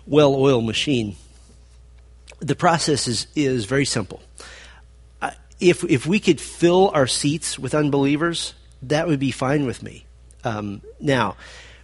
[0.08, 1.16] well-oiled machine.
[2.40, 4.20] The process is is very simple.
[5.20, 9.82] Uh, if if we could fill our seats with unbelievers, that would be fine with
[9.82, 10.06] me.
[10.44, 11.36] Um, now,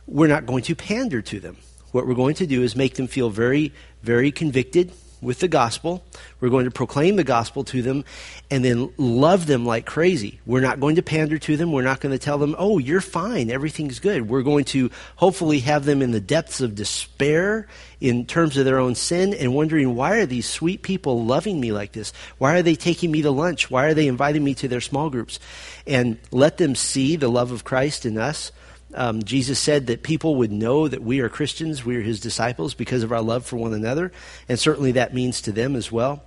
[0.07, 1.57] we're not going to pander to them.
[1.93, 4.93] What we're going to do is make them feel very, very convicted
[5.25, 6.05] with the gospel.
[6.41, 8.05] We're going to proclaim the gospel to them
[8.51, 10.41] and then love them like crazy.
[10.47, 11.73] We're not going to pander to them.
[11.73, 13.51] We're not going to tell them, oh, you're fine.
[13.51, 14.29] Everything's good.
[14.29, 17.67] We're going to hopefully have them in the depths of despair
[18.01, 21.73] in terms of their own sin and wondering, why are these sweet people loving me
[21.73, 22.13] like this?
[22.39, 23.71] Why are they taking me to lunch?
[23.71, 25.41] Why are they inviting me to their small groups?
[25.87, 28.53] And let them see the love of Christ in us.
[28.95, 32.75] Um, Jesus said that people would know that we are Christians, we are his disciples,
[32.75, 34.13] because of our love for one another,
[34.49, 36.23] and certainly that means to them as well.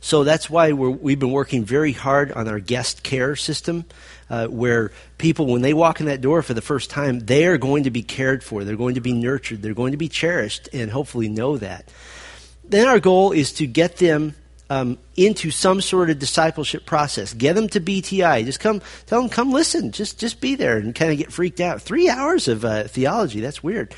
[0.00, 3.84] So that's why we have been working very hard on our guest care system,
[4.30, 7.58] uh, where people, when they walk in that door for the first time, they are
[7.58, 10.68] going to be cared for, they're going to be nurtured, they're going to be cherished,
[10.72, 11.90] and hopefully know that.
[12.64, 14.34] Then our goal is to get them
[14.70, 17.34] um, into some sort of discipleship process.
[17.34, 18.44] Get them to BTI.
[18.44, 19.92] Just come, tell them, come listen.
[19.92, 21.80] Just, just be there and kind of get freaked out.
[21.80, 23.40] Three hours of uh, theology.
[23.40, 23.94] That's weird.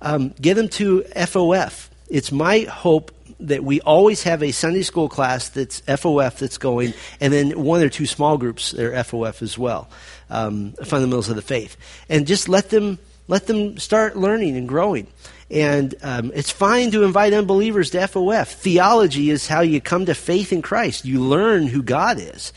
[0.00, 1.88] Um, get them to FOF.
[2.08, 6.94] It's my hope that we always have a Sunday school class that's FOF that's going,
[7.20, 9.88] and then one or two small groups that are FOF as well,
[10.30, 11.76] um, fundamentals of the faith,
[12.08, 15.06] and just let them let them start learning and growing.
[15.54, 18.48] And um, it's fine to invite unbelievers to FOF.
[18.48, 21.04] Theology is how you come to faith in Christ.
[21.04, 22.52] You learn who God is.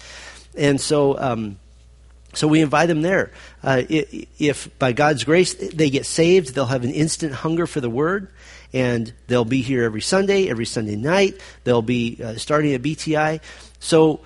[0.58, 1.60] And so, um,
[2.34, 3.32] so we invite them there.
[3.64, 7.90] Uh, if by God's grace they get saved, they'll have an instant hunger for the
[7.90, 8.30] Word,
[8.74, 11.40] and they'll be here every Sunday, every Sunday night.
[11.66, 13.42] They'll be uh, starting at BTI.
[13.80, 14.22] So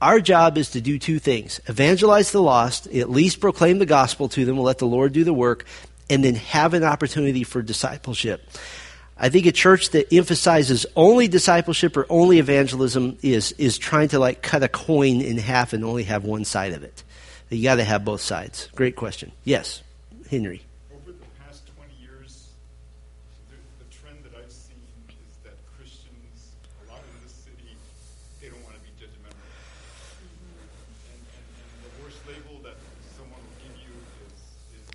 [0.00, 4.30] our job is to do two things evangelize the lost, at least proclaim the gospel
[4.30, 5.66] to them, we'll let the Lord do the work,
[6.10, 8.48] and then have an opportunity for discipleship.
[9.16, 14.18] I think a church that emphasizes only discipleship or only evangelism is is trying to
[14.18, 17.04] like cut a coin in half and only have one side of it.
[17.50, 18.68] You got to have both sides.
[18.74, 19.30] Great question.
[19.44, 19.82] Yes,
[20.28, 20.62] Henry.
[20.90, 22.50] Over the past 20 years,
[23.46, 26.50] the, the trend that I've seen is that Christians,
[26.82, 27.76] a lot in this city,
[28.42, 29.38] they don't want to be judgmental.
[29.38, 32.74] And, and, and the worst label that
[33.14, 33.94] someone will give you
[34.26, 34.34] is,
[34.74, 34.86] is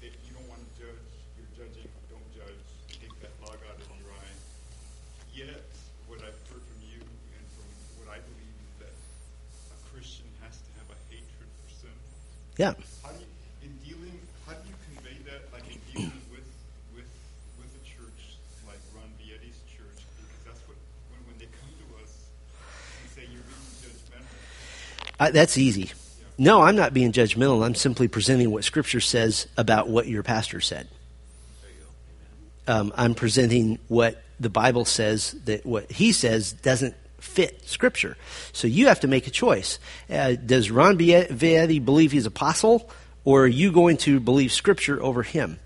[0.00, 3.84] that you don't want to judge, you're judging, don't judge, take that log out of
[4.00, 4.36] your eye.
[5.36, 5.60] Yet,
[6.08, 7.68] what I've heard from you and from
[8.00, 11.92] what I believe is that a Christian has to have a hatred for sin.
[12.56, 12.72] Yeah.
[13.02, 16.48] How do you, in dealing, how do you convey that, like in dealing with,
[16.94, 17.04] with,
[17.58, 20.00] with a church like Ron Vietti's church?
[20.16, 20.76] Because that's what,
[21.10, 22.30] when, when they come to us
[23.02, 25.92] and say you're being judgmental, Uh, that's easy.
[26.38, 27.64] No, I'm not being judgmental.
[27.64, 30.88] I'm simply presenting what Scripture says about what your pastor said.
[32.66, 38.16] Um, I'm presenting what the Bible says that what he says doesn't fit Scripture.
[38.52, 39.78] So you have to make a choice.
[40.10, 42.90] Uh, does Ron Vietti believe he's apostle,
[43.24, 45.58] or are you going to believe Scripture over him?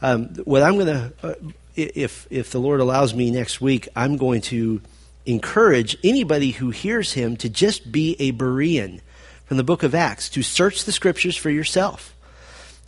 [0.00, 1.34] Um, what I'm going to, uh,
[1.76, 4.80] if if the Lord allows me next week, I'm going to
[5.24, 9.00] encourage anybody who hears him to just be a Berean
[9.46, 12.14] from the book of Acts, to search the Scriptures for yourself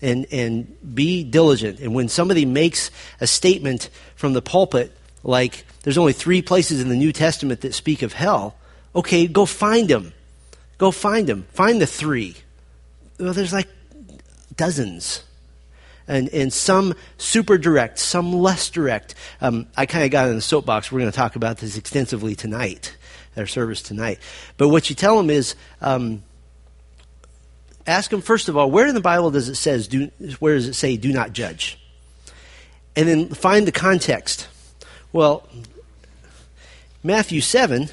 [0.02, 1.80] and and be diligent.
[1.80, 2.90] And when somebody makes
[3.20, 7.74] a statement from the pulpit, like there's only three places in the New Testament that
[7.74, 8.54] speak of hell,
[8.94, 10.12] okay, go find them.
[10.78, 11.46] Go find them.
[11.50, 12.36] Find the three.
[13.18, 13.68] Well, there's like
[14.56, 15.24] dozens.
[16.06, 19.14] And, and some super direct, some less direct.
[19.40, 20.92] Um, I kind of got in the soapbox.
[20.92, 22.94] We're going to talk about this extensively tonight,
[23.38, 24.18] our service tonight.
[24.58, 26.22] But what you tell them is, um,
[27.86, 30.10] ask them first of all, where in the Bible does it says do
[30.40, 31.78] where does it say do not judge?
[32.96, 34.48] And then find the context.
[35.14, 35.48] Well,
[37.02, 37.88] Matthew 7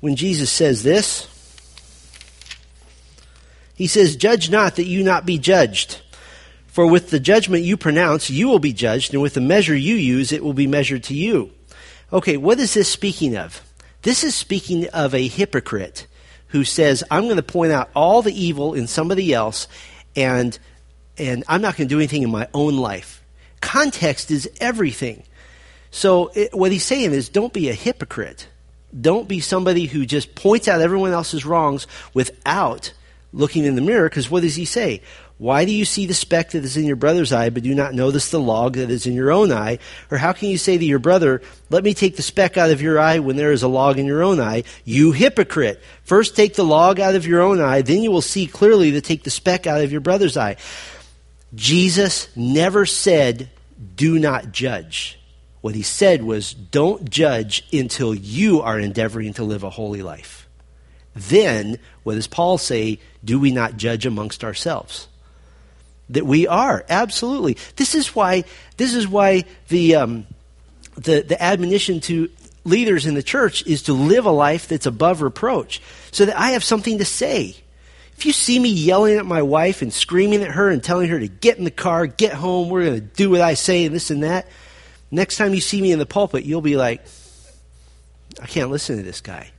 [0.00, 1.26] when Jesus says this,
[3.74, 6.00] he says, Judge not that you not be judged.
[6.68, 9.96] For with the judgment you pronounce, you will be judged, and with the measure you
[9.96, 11.50] use, it will be measured to you.
[12.12, 13.60] Okay, what is this speaking of?
[14.02, 16.06] This is speaking of a hypocrite
[16.50, 19.66] who says, I'm going to point out all the evil in somebody else,
[20.14, 20.56] and,
[21.18, 23.24] and I'm not going to do anything in my own life.
[23.60, 25.22] Context is everything.
[25.90, 28.48] So, it, what he's saying is, don't be a hypocrite.
[28.98, 32.92] Don't be somebody who just points out everyone else's wrongs without
[33.32, 35.02] looking in the mirror, because what does he say?
[35.38, 37.92] Why do you see the speck that is in your brother's eye, but do not
[37.92, 39.78] notice the log that is in your own eye?
[40.10, 42.80] Or how can you say to your brother, Let me take the speck out of
[42.80, 44.64] your eye when there is a log in your own eye?
[44.86, 45.82] You hypocrite!
[46.04, 49.02] First take the log out of your own eye, then you will see clearly to
[49.02, 50.56] take the speck out of your brother's eye.
[51.56, 53.50] Jesus never said,
[53.96, 55.18] Do not judge.
[55.62, 60.48] What he said was, Don't judge until you are endeavoring to live a holy life.
[61.14, 63.00] Then, what does Paul say?
[63.24, 65.08] Do we not judge amongst ourselves?
[66.10, 68.44] that we are absolutely this is why
[68.76, 70.26] this is why the um,
[70.94, 72.30] the the admonition to
[72.64, 75.80] leaders in the church is to live a life that's above reproach
[76.10, 77.56] so that i have something to say
[78.16, 81.18] if you see me yelling at my wife and screaming at her and telling her
[81.18, 83.94] to get in the car get home we're going to do what i say and
[83.94, 84.46] this and that
[85.10, 87.04] next time you see me in the pulpit you'll be like
[88.42, 89.50] i can't listen to this guy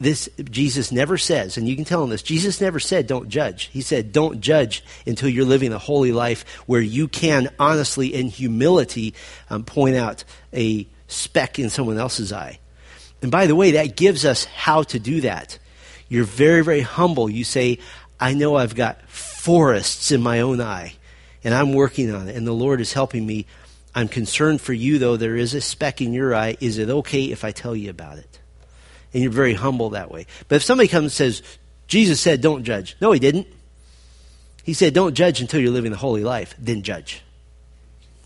[0.00, 3.70] this Jesus never says, and you can tell him this, Jesus never said don't judge.
[3.72, 8.28] He said don't judge until you're living a holy life where you can honestly in
[8.28, 9.14] humility
[9.50, 12.58] um, point out a speck in someone else's eye.
[13.22, 15.58] And by the way, that gives us how to do that.
[16.08, 17.30] You're very, very humble.
[17.30, 17.78] You say,
[18.20, 20.94] I know I've got forests in my own eye,
[21.42, 23.46] and I'm working on it, and the Lord is helping me.
[23.94, 26.56] I'm concerned for you, though there is a speck in your eye.
[26.60, 28.40] Is it okay if I tell you about it?
[29.14, 30.26] and you're very humble that way.
[30.48, 31.42] But if somebody comes and says,
[31.86, 32.96] Jesus said, don't judge.
[33.00, 33.46] No, he didn't.
[34.64, 37.22] He said, don't judge until you're living the holy life, then judge.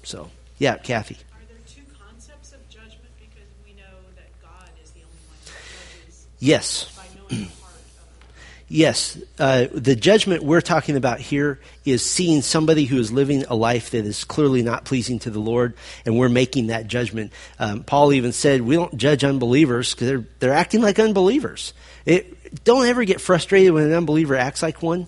[0.03, 1.17] So, yeah, Kathy.
[1.17, 3.11] Are there two concepts of judgment?
[3.19, 6.85] Because we know that God is the only one Yes.
[6.97, 12.43] by knowing the heart of Yes, uh, the judgment we're talking about here is seeing
[12.43, 15.73] somebody who is living a life that is clearly not pleasing to the Lord,
[16.05, 17.33] and we're making that judgment.
[17.59, 21.73] Um, Paul even said we don't judge unbelievers because they're they're acting like unbelievers.
[22.05, 25.07] It, don't ever get frustrated when an unbeliever acts like one.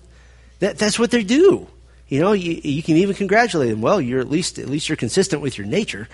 [0.57, 1.67] That that's what they do.
[2.07, 3.81] You know, you, you can even congratulate them.
[3.81, 6.09] Well, you're at least at least you're consistent with your nature.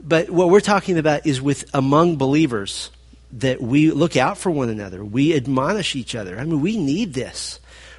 [0.00, 2.90] But what we're talking about is with among believers
[3.32, 5.04] that we look out for one another.
[5.04, 6.38] We admonish each other.
[6.38, 7.58] I mean, we need this.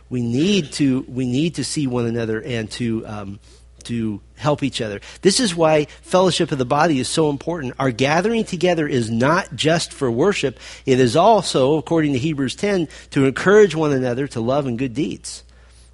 [0.10, 3.40] We need to we need to see one another and to um,
[3.86, 5.02] to help each other.
[5.22, 7.74] This is why fellowship of the body is so important.
[7.80, 12.88] Our gathering together is not just for worship; it is also, according to Hebrews ten,
[13.12, 15.44] to encourage one another to love and good deeds.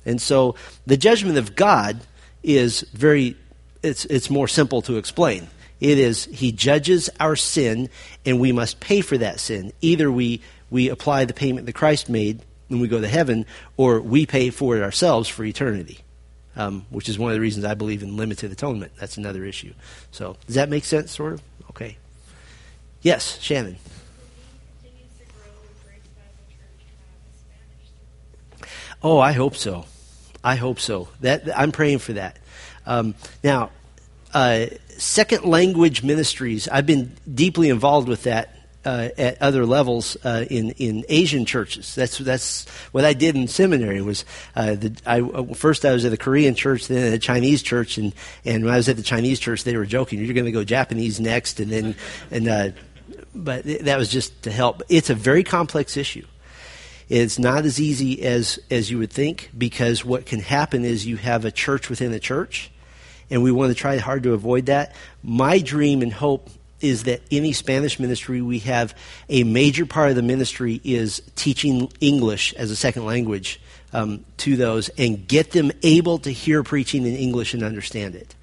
[0.06, 2.02] And so, the judgment of God
[2.44, 3.38] is very
[3.84, 5.48] it's it's more simple to explain.
[5.80, 7.90] It is He judges our sin,
[8.26, 9.72] and we must pay for that sin.
[9.82, 13.46] Either we, we apply the payment that Christ made when we go to heaven,
[13.78, 16.00] or we pay for it ourselves for eternity,
[16.56, 18.92] um, which is one of the reasons I believe in limited atonement.
[19.00, 19.74] That's another issue.
[20.12, 21.42] So, does that make sense, sort of?
[21.72, 21.98] Okay.
[23.02, 23.78] Yes, Shannon.
[29.02, 29.86] Oh, I hope so.
[30.44, 31.08] I hope so.
[31.22, 32.38] That I'm praying for that.
[32.86, 33.72] Um, now,
[34.34, 34.66] uh,
[35.00, 36.68] second language ministries.
[36.68, 41.96] I've been deeply involved with that uh, at other levels uh, in in Asian churches.
[41.96, 44.02] That's that's what I did in seminary.
[44.02, 44.26] Was
[44.56, 47.98] uh, the I first I was at a Korean church, then at a Chinese church,
[47.98, 48.14] and
[48.46, 50.64] and when I was at the Chinese church, they were joking, "You're going to go
[50.64, 51.96] Japanese next," and then
[52.32, 52.70] and uh,
[53.36, 54.82] but that was just to help.
[54.90, 56.26] It's a very complex issue.
[57.10, 61.18] It's not as easy as as you would think because what can happen is you
[61.18, 62.72] have a church within a church
[63.30, 64.96] and we want to try hard to avoid that.
[65.24, 66.50] My dream and hope
[66.82, 68.96] is that any Spanish ministry we have
[69.28, 73.60] a major part of the ministry is teaching English as a second language
[73.94, 78.36] um, to those and get them able to hear preaching in English and understand it.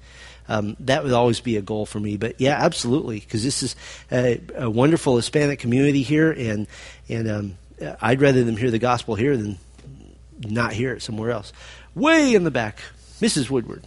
[0.49, 2.15] Um, that would always be a goal for me.
[2.17, 3.75] But yeah, absolutely, because this is
[4.11, 6.67] a, a, wonderful Hispanic community here, and
[7.09, 7.57] and um,
[8.01, 9.57] I'd rather them hear the gospel here than
[10.39, 11.51] not hear it somewhere else.
[11.95, 12.79] Way in the back,
[13.19, 13.49] Mrs.
[13.49, 13.83] Woodward.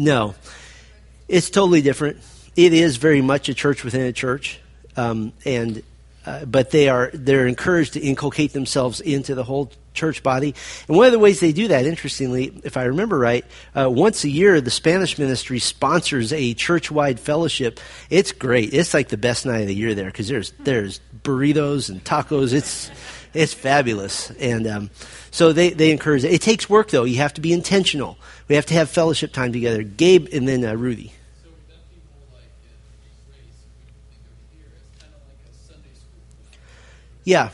[0.00, 0.34] No,
[1.28, 2.16] it's totally different.
[2.56, 4.58] It is very much a church within a church,
[4.96, 5.82] um, and
[6.24, 10.54] uh, but they are they're encouraged to inculcate themselves into the whole church body.
[10.88, 13.44] And one of the ways they do that, interestingly, if I remember right,
[13.76, 17.78] uh, once a year the Spanish ministry sponsors a church-wide fellowship.
[18.08, 18.72] It's great.
[18.72, 22.54] It's like the best night of the year there because there's there's burritos and tacos.
[22.54, 22.90] It's
[23.34, 24.90] it's fabulous, and um,
[25.30, 26.32] so they they encourage it.
[26.32, 27.04] It takes work though.
[27.04, 28.18] You have to be intentional.
[28.48, 29.82] We have to have fellowship time together.
[29.82, 31.12] Gabe and then uh, Rudy.
[37.24, 37.50] Yeah.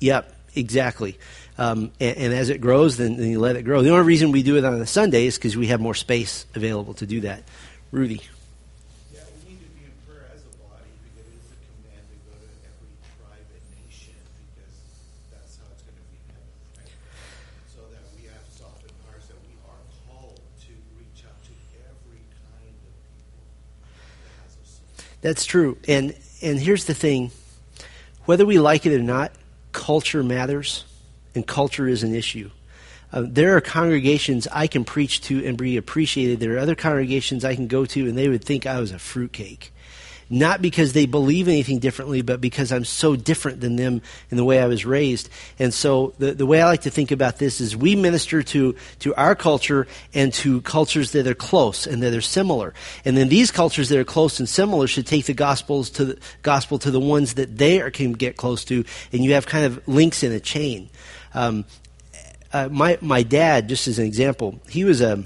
[0.00, 1.16] Yep, exactly.
[1.58, 3.82] Um, and, and as it grows, then, then you let it grow.
[3.82, 6.46] The only reason we do it on a Sunday is because we have more space
[6.54, 7.42] available to do that.
[7.90, 8.22] Rudy.
[9.12, 12.08] Yeah, we need to be in prayer as a body because it is a command
[12.08, 14.16] to go to every tribe and nation
[14.48, 14.72] because
[15.28, 16.48] that's how it's going to be heaven,
[16.80, 16.88] right?
[17.68, 21.52] So that we have softened hearts that we are called to reach out to
[21.84, 22.80] every kind of
[23.12, 23.44] people
[24.24, 24.88] that has a soul.
[25.20, 25.76] That's true.
[25.84, 27.28] And and here's the thing:
[28.24, 29.36] whether we like it or not,
[29.76, 30.88] culture matters,
[31.34, 32.50] and culture is an issue.
[33.12, 36.40] Uh, there are congregations I can preach to and be appreciated.
[36.40, 38.98] There are other congregations I can go to and they would think I was a
[38.98, 39.72] fruitcake.
[40.30, 44.44] Not because they believe anything differently, but because I'm so different than them in the
[44.44, 45.28] way I was raised.
[45.58, 48.74] And so the, the way I like to think about this is we minister to,
[49.00, 52.72] to our culture and to cultures that are close and that are similar.
[53.04, 56.18] And then these cultures that are close and similar should take the gospels to the
[56.40, 59.66] gospel to the ones that they are, can get close to, and you have kind
[59.66, 60.88] of links in a chain.
[61.34, 61.64] Um,
[62.52, 65.24] uh, my my dad, just as an example, he was a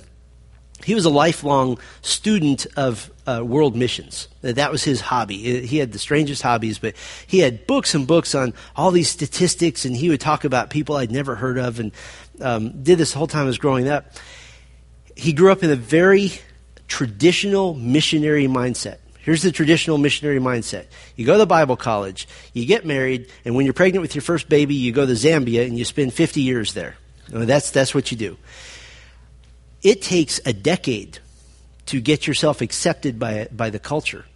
[0.85, 4.29] he was a lifelong student of uh, world missions.
[4.43, 5.67] That was his hobby.
[5.67, 6.95] He had the strangest hobbies, but
[7.27, 10.97] he had books and books on all these statistics, and he would talk about people
[10.97, 11.93] I'd never heard of, and
[12.41, 14.13] um, did this the whole time I was growing up.
[15.17, 16.33] He grew up in a very
[16.89, 18.99] traditional missionary mindset.
[19.27, 20.85] Here's the traditional missionary mindset.
[21.16, 24.49] You go to Bible college, you get married, and when you're pregnant with your first
[24.49, 26.97] baby, you go to Zambia and you spend 50 years there.
[27.35, 28.37] Uh, that's, that's what you do.
[29.83, 31.18] It takes a decade
[31.87, 34.27] to get yourself accepted by, by the culture.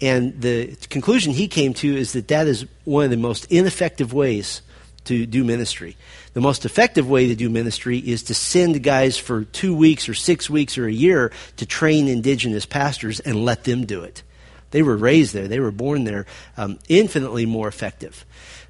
[0.00, 4.12] And the conclusion he came to is that that is one of the most ineffective
[4.12, 4.62] ways
[5.04, 5.96] to do ministry.
[6.38, 10.14] The most effective way to do ministry is to send guys for two weeks or
[10.14, 14.22] six weeks or a year to train indigenous pastors and let them do it.
[14.70, 16.26] They were raised there, they were born there,
[16.56, 18.24] um, infinitely more effective.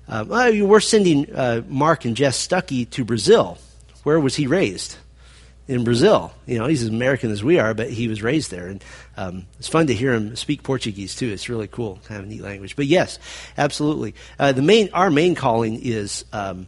[0.08, 3.58] Um, well, we're sending uh, Mark and Jess Stuckey to Brazil.
[4.02, 4.96] Where was he raised?
[5.66, 6.32] In Brazil.
[6.46, 8.68] You know, he's as American as we are, but he was raised there.
[8.68, 8.82] And
[9.18, 11.28] um, it's fun to hear him speak Portuguese, too.
[11.28, 12.76] It's really cool, kind of a neat language.
[12.76, 13.18] But yes,
[13.58, 14.14] absolutely.
[14.38, 16.66] Uh, the main, our main calling is um,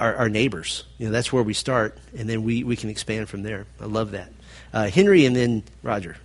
[0.00, 0.84] our, our, neighbors.
[0.98, 3.66] You know, that's where we start, and then we, we can expand from there.
[3.80, 4.32] I love that.
[4.72, 6.16] Uh, Henry and then Roger.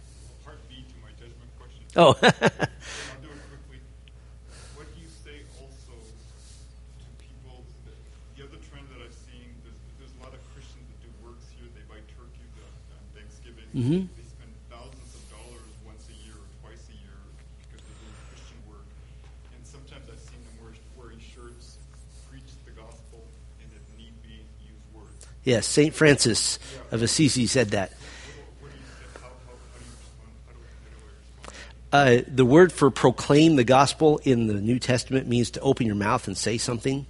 [0.43, 1.83] Part B to my judgment question.
[1.95, 2.15] Oh.
[13.75, 14.22] I'll
[25.43, 25.93] yes, St.
[25.93, 26.59] Francis
[26.91, 27.91] of Assisi said that.
[31.93, 35.95] Uh, the word for proclaim the gospel in the New Testament means to open your
[35.95, 37.05] mouth and say something.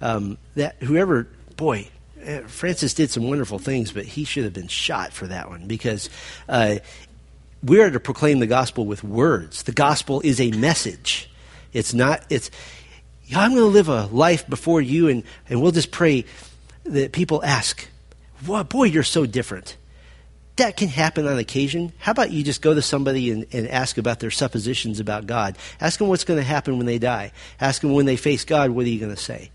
[0.00, 1.88] Um, that whoever, boy,
[2.22, 5.66] eh, Francis did some wonderful things, but he should have been shot for that one
[5.66, 6.08] because
[6.48, 6.76] uh,
[7.62, 9.64] we are to proclaim the gospel with words.
[9.64, 11.30] The gospel is a message.
[11.74, 12.24] It's not.
[12.30, 12.50] It's.
[13.26, 16.24] "Yeah, I'm going to live a life before you, and and we'll just pray
[16.84, 17.88] that people ask,
[18.46, 19.76] "Wow, boy, you're so different."
[20.56, 21.92] that can happen on occasion.
[21.98, 25.56] How about you just go to somebody and, and ask about their suppositions about God?
[25.80, 27.32] Ask them what's going to happen when they die.
[27.60, 29.50] Ask them when they face God, what are you going to say?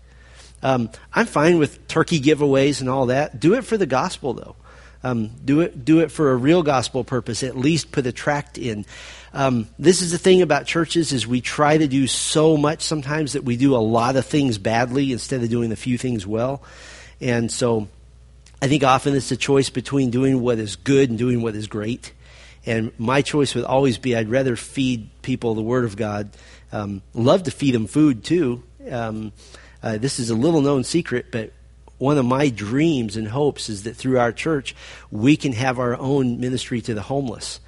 [0.62, 3.40] Um, I'm fine with turkey giveaways and all that.
[3.40, 4.56] Do it for the gospel, though.
[5.02, 5.82] Um, do it.
[5.82, 7.42] Do it for a real gospel purpose.
[7.42, 8.84] At least put a tract in.
[9.32, 13.32] Um, this is the thing about churches: is we try to do so much sometimes
[13.32, 16.62] that we do a lot of things badly instead of doing a few things well.
[17.20, 17.88] And so,
[18.62, 21.66] I think often it's a choice between doing what is good and doing what is
[21.66, 22.12] great.
[22.66, 26.30] And my choice would always be I'd rather feed people the Word of God.
[26.72, 28.62] Um, love to feed them food too.
[28.90, 29.32] Um,
[29.82, 31.52] uh, this is a little known secret, but
[31.96, 34.74] one of my dreams and hopes is that through our church
[35.10, 37.60] we can have our own ministry to the homeless.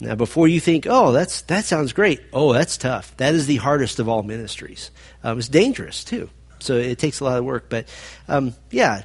[0.00, 3.14] Now, before you think, oh, that's, that sounds great, oh, that's tough.
[3.18, 4.90] That is the hardest of all ministries.
[5.22, 6.30] Um, it's dangerous, too.
[6.60, 7.66] So it takes a lot of work.
[7.68, 7.86] But
[8.28, 9.02] um, yeah,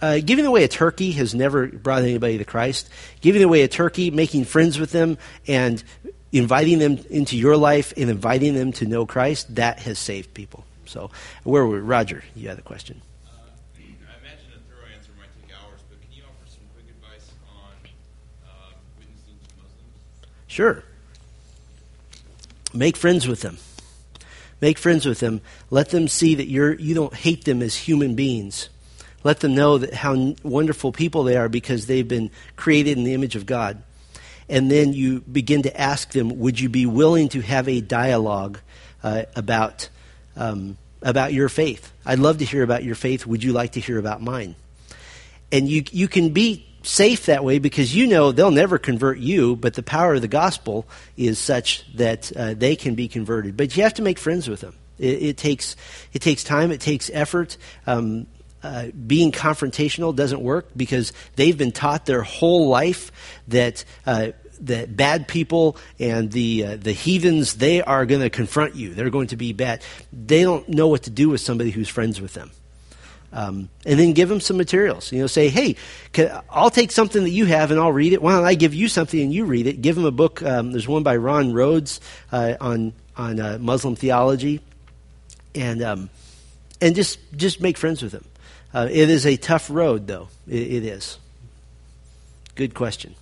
[0.00, 2.88] uh, giving away a turkey has never brought anybody to Christ.
[3.20, 5.82] Giving away a turkey, making friends with them, and
[6.30, 10.64] inviting them into your life and inviting them to know Christ, that has saved people.
[10.86, 11.10] So,
[11.44, 11.80] where were we?
[11.80, 12.22] Roger?
[12.34, 13.00] You had a question.
[13.74, 13.80] I
[14.20, 17.72] imagine a thorough answer might take hours, but can you offer some quick advice on
[18.98, 20.26] witnessing to Muslims?
[20.48, 20.84] Sure.
[22.74, 23.58] Make friends with them.
[24.64, 25.42] Make friends with them.
[25.68, 28.70] Let them see that you're you don't hate them as human beings.
[29.22, 33.12] Let them know that how wonderful people they are because they've been created in the
[33.12, 33.82] image of God.
[34.48, 38.58] And then you begin to ask them, would you be willing to have a dialogue
[39.02, 39.90] uh, about
[40.34, 41.92] um, about your faith?
[42.06, 43.26] I'd love to hear about your faith.
[43.26, 44.54] Would you like to hear about mine?
[45.52, 49.56] And you you can be safe that way because you know they'll never convert you,
[49.56, 53.56] but the power of the gospel is such that uh, they can be converted.
[53.56, 54.74] But you have to make friends with them.
[54.98, 55.76] It, it takes
[56.12, 56.70] it takes time.
[56.70, 57.56] It takes effort.
[57.86, 58.26] Um,
[58.62, 63.12] uh, being confrontational doesn't work because they've been taught their whole life
[63.48, 64.28] that uh,
[64.60, 68.94] that bad people and the uh, the heathens they are going to confront you.
[68.94, 69.82] They're going to be bad.
[70.12, 72.50] They don't know what to do with somebody who's friends with them.
[73.36, 75.10] Um, and then give them some materials.
[75.10, 75.74] You know, say, hey,
[76.12, 78.22] can, I'll take something that you have and I'll read it.
[78.22, 79.82] Why don't I give you something and you read it?
[79.82, 80.40] Give them a book.
[80.40, 84.60] Um, there's one by Ron Rhodes uh, on on uh, Muslim theology,
[85.54, 86.10] and um,
[86.80, 88.24] and just just make friends with them.
[88.72, 90.28] Uh, it is a tough road, though.
[90.46, 91.18] It, it is.
[92.54, 93.16] Good question.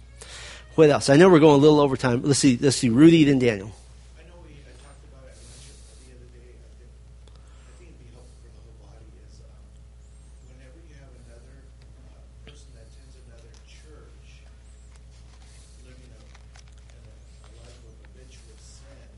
[0.74, 1.08] What else?
[1.08, 2.22] I know we're going a little over time.
[2.22, 2.58] Let's see.
[2.60, 2.90] Let's see.
[2.90, 3.72] Rudy and Daniel.
[4.18, 7.72] I know we I talked about it, I mentioned the other day, I think, I
[7.76, 9.60] think it'd be helpful for the whole body is, um,
[10.48, 11.68] whenever you have another,
[12.08, 14.48] uh, person that attends another church,
[15.84, 17.12] living a, in a,
[17.44, 19.12] a life of habitual sin,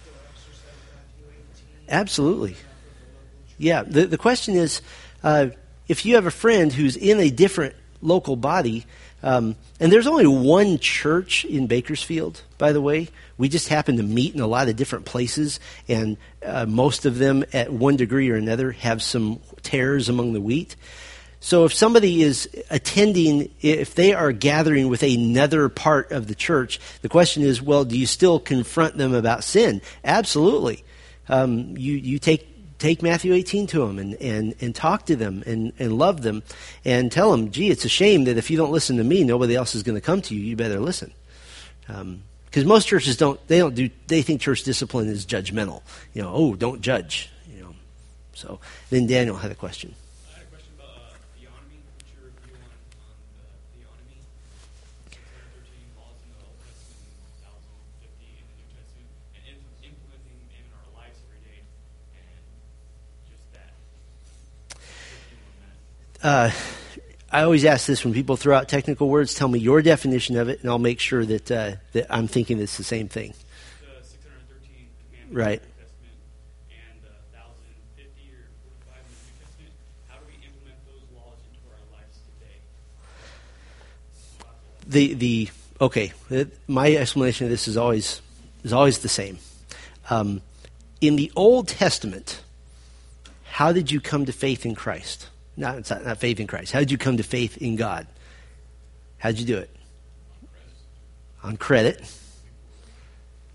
[0.00, 1.79] still exercise Matthew eighteen?
[1.90, 2.56] Absolutely.
[3.58, 3.82] Yeah.
[3.82, 4.80] The the question is,
[5.22, 5.48] uh,
[5.88, 8.86] if you have a friend who's in a different local body,
[9.22, 13.08] um, and there's only one church in Bakersfield, by the way.
[13.36, 17.18] We just happen to meet in a lot of different places, and uh, most of
[17.18, 20.76] them, at one degree or another, have some tares among the wheat.
[21.40, 26.78] So if somebody is attending, if they are gathering with another part of the church,
[27.00, 29.80] the question is, well, do you still confront them about sin?
[30.04, 30.84] Absolutely.
[31.30, 35.42] Um, you, you take take Matthew 18 to them and, and, and talk to them
[35.46, 36.42] and, and love them
[36.84, 39.54] and tell them, gee, it's a shame that if you don't listen to me, nobody
[39.54, 40.40] else is going to come to you.
[40.40, 41.12] You better listen.
[41.86, 45.82] Because most churches don't, they don't do, they think church discipline is judgmental.
[46.14, 47.30] You know, oh, don't judge.
[47.54, 47.74] You know.
[48.34, 48.58] So
[48.90, 49.94] then Daniel had a question.
[50.26, 51.78] I had a question about uh, theonomy.
[51.94, 52.74] What's your view on,
[53.06, 54.18] on the theonomy?
[55.14, 60.58] 613 laws in the Old Testament, 1,050 in the New Testament, and im- implementing them
[60.58, 61.62] in our lives every day,
[62.18, 62.42] and
[63.30, 63.78] just that.
[64.74, 65.78] What's your view on that?
[66.22, 66.50] Uh,
[67.32, 69.34] I always ask this when people throw out technical words.
[69.34, 72.60] Tell me your definition of it, and I'll make sure that uh, that I'm thinking
[72.60, 73.32] it's the same thing.
[73.80, 74.88] The 613
[75.30, 75.62] Right.
[75.62, 76.18] the Old Testament
[76.68, 79.72] and the 1,050 or 45 in the New Testament.
[80.08, 82.60] How do we implement those laws into our lives today?
[84.86, 85.50] the the
[85.80, 86.12] okay.
[86.66, 88.20] My explanation of this is always
[88.62, 89.38] is always the same.
[90.10, 90.42] Um,
[91.00, 92.42] in the Old Testament,
[93.44, 95.28] how did you come to faith in Christ?
[95.56, 96.72] Not, not, faith in Christ.
[96.72, 98.06] How did you come to faith in God?
[99.18, 99.70] How did you do it?
[101.42, 102.02] On credit.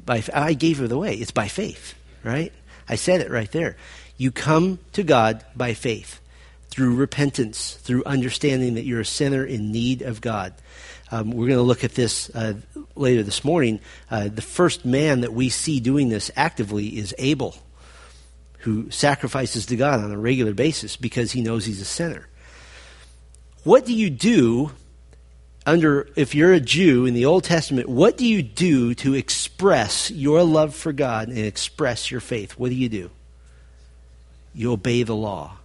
[0.05, 1.15] By I gave it away.
[1.15, 2.53] It's by faith, right?
[2.87, 3.75] I said it right there.
[4.17, 6.21] You come to God by faith
[6.69, 10.53] through repentance, through understanding that you're a sinner in need of God.
[11.11, 12.55] Um, we're going to look at this uh,
[12.95, 13.79] later this morning.
[14.11, 17.55] Uh, the first man that we see doing this actively is Abel,
[18.65, 22.27] who sacrifices to God on a regular basis because he knows he's a sinner.
[23.63, 24.71] What do you do
[25.67, 30.09] under if you're a Jew in the Old Testament, what do you do to express
[30.09, 32.53] your love for God and express your faith?
[32.53, 33.11] What do you do?
[34.53, 35.57] You obey the law.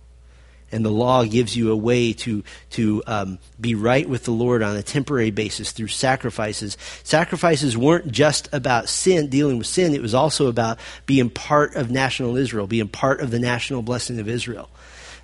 [0.72, 4.62] And the law gives you a way to, to um, be right with the Lord
[4.62, 6.76] on a temporary basis through sacrifices.
[7.02, 11.90] Sacrifices weren't just about sin, dealing with sin, it was also about being part of
[11.90, 14.70] national Israel, being part of the national blessing of Israel.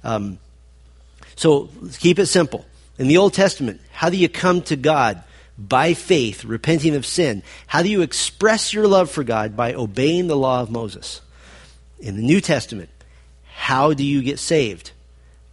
[0.03, 0.39] Um,
[1.37, 1.69] so
[1.99, 2.67] keep it simple.
[2.99, 5.23] In the Old Testament, how do you come to God?
[5.59, 7.43] By faith, repenting of sin.
[7.67, 9.57] How do you express your love for God?
[9.57, 11.23] By obeying the law of Moses.
[11.99, 12.91] In the New Testament,
[13.55, 14.91] how do you get saved?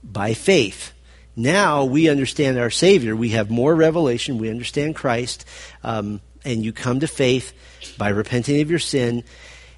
[0.03, 0.93] By faith.
[1.35, 3.15] Now we understand our Savior.
[3.15, 4.37] We have more revelation.
[4.37, 5.45] We understand Christ.
[5.83, 7.53] Um, and you come to faith
[7.97, 9.23] by repenting of your sin.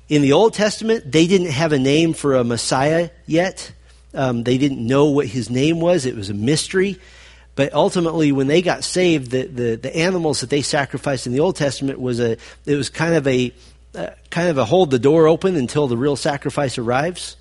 [0.10, 3.72] In the Old Testament, they didn't have a name for a Messiah yet.
[4.14, 6.06] Um, they didn't know what his name was.
[6.06, 7.00] It was a mystery.
[7.56, 11.40] But ultimately, when they got saved, the, the, the animals that they sacrificed in the
[11.40, 13.54] Old Testament was a it was kind of a
[13.96, 17.38] uh, kind of a hold the door open until the real sacrifice arrives.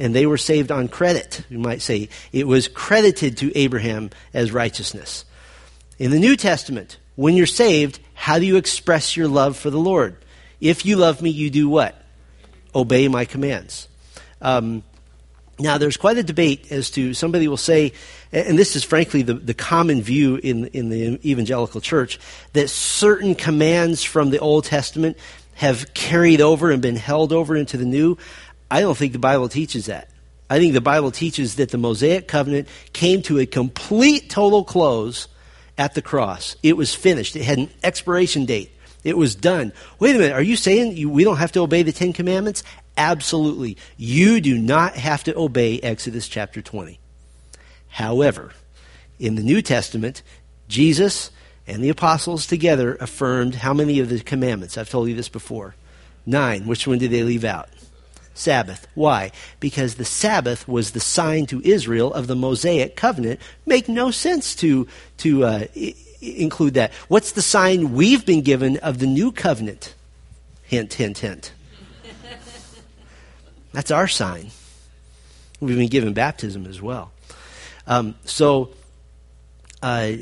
[0.00, 2.08] And they were saved on credit, you might say.
[2.32, 5.26] It was credited to Abraham as righteousness.
[5.98, 9.78] In the New Testament, when you're saved, how do you express your love for the
[9.78, 10.16] Lord?
[10.58, 12.02] If you love me, you do what?
[12.74, 13.88] Obey my commands.
[14.40, 14.82] Um,
[15.58, 17.92] now, there's quite a debate as to somebody will say,
[18.32, 22.18] and this is frankly the, the common view in, in the evangelical church,
[22.54, 25.18] that certain commands from the Old Testament
[25.54, 28.16] have carried over and been held over into the New.
[28.70, 30.08] I don't think the Bible teaches that.
[30.48, 35.28] I think the Bible teaches that the Mosaic covenant came to a complete total close
[35.78, 36.56] at the cross.
[36.62, 38.72] It was finished, it had an expiration date.
[39.02, 39.72] It was done.
[39.98, 42.62] Wait a minute, are you saying you, we don't have to obey the Ten Commandments?
[42.98, 43.78] Absolutely.
[43.96, 46.98] You do not have to obey Exodus chapter 20.
[47.88, 48.52] However,
[49.18, 50.22] in the New Testament,
[50.68, 51.30] Jesus
[51.66, 54.76] and the apostles together affirmed how many of the commandments?
[54.76, 55.74] I've told you this before.
[56.26, 56.66] Nine.
[56.66, 57.68] Which one did they leave out?
[58.34, 58.86] Sabbath.
[58.94, 59.32] Why?
[59.58, 63.40] Because the Sabbath was the sign to Israel of the Mosaic covenant.
[63.66, 64.86] Make no sense to
[65.18, 66.92] to uh, I- include that.
[67.08, 69.94] What's the sign we've been given of the new covenant?
[70.62, 71.52] Hint, hint, hint.
[73.72, 74.50] That's our sign.
[75.60, 77.12] We've been given baptism as well.
[77.86, 78.70] Um, so,
[79.82, 80.12] uh,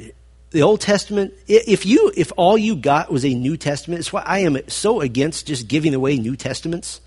[0.50, 4.22] the Old Testament, if you, if all you got was a New Testament, it's why
[4.22, 7.00] I am so against just giving away New Testaments.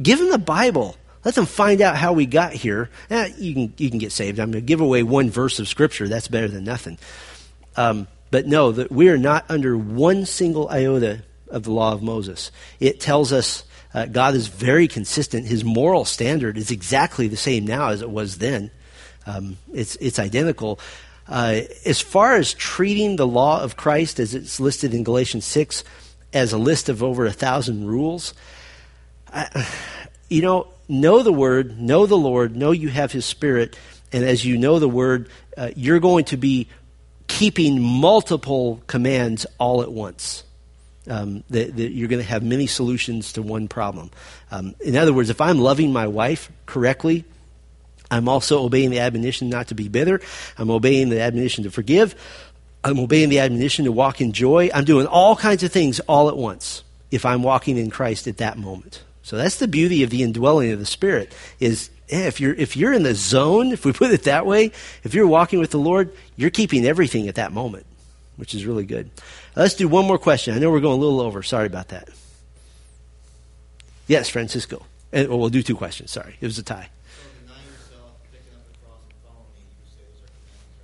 [0.00, 0.96] Give them the Bible.
[1.24, 2.90] Let them find out how we got here.
[3.08, 4.38] Eh, you can you can get saved.
[4.38, 6.08] I'm going to give away one verse of Scripture.
[6.08, 6.98] That's better than nothing.
[7.76, 12.02] Um, but no, that we are not under one single iota of the law of
[12.02, 12.50] Moses.
[12.80, 13.64] It tells us
[13.94, 15.46] uh, God is very consistent.
[15.46, 18.70] His moral standard is exactly the same now as it was then.
[19.26, 20.80] Um, it's it's identical.
[21.26, 25.84] Uh, as far as treating the law of Christ as it's listed in Galatians six
[26.34, 28.34] as a list of over a thousand rules,
[30.28, 33.78] You know, know the word, know the Lord, know you have His Spirit,
[34.12, 36.68] and as you know the word, uh, you're going to be
[37.26, 40.44] keeping multiple commands all at once.
[41.06, 44.10] Um, that, that you're going to have many solutions to one problem.
[44.50, 47.26] Um, in other words, if I'm loving my wife correctly,
[48.10, 50.22] I'm also obeying the admonition not to be bitter.
[50.56, 52.14] I'm obeying the admonition to forgive.
[52.82, 54.70] I'm obeying the admonition to walk in joy.
[54.72, 58.38] I'm doing all kinds of things all at once if I'm walking in Christ at
[58.38, 59.03] that moment.
[59.24, 62.76] So that's the beauty of the indwelling of the Spirit is yeah, if you're if
[62.76, 64.70] you're in the zone, if we put it that way,
[65.02, 67.86] if you're walking with the Lord, you're keeping everything at that moment,
[68.36, 69.10] which is really good.
[69.56, 70.54] Let's do one more question.
[70.54, 71.42] I know we're going a little over.
[71.42, 72.10] Sorry about that.
[74.06, 74.84] Yes, Francisco.
[75.10, 76.10] And, well, we'll do two questions.
[76.10, 76.90] Sorry, it was a tie.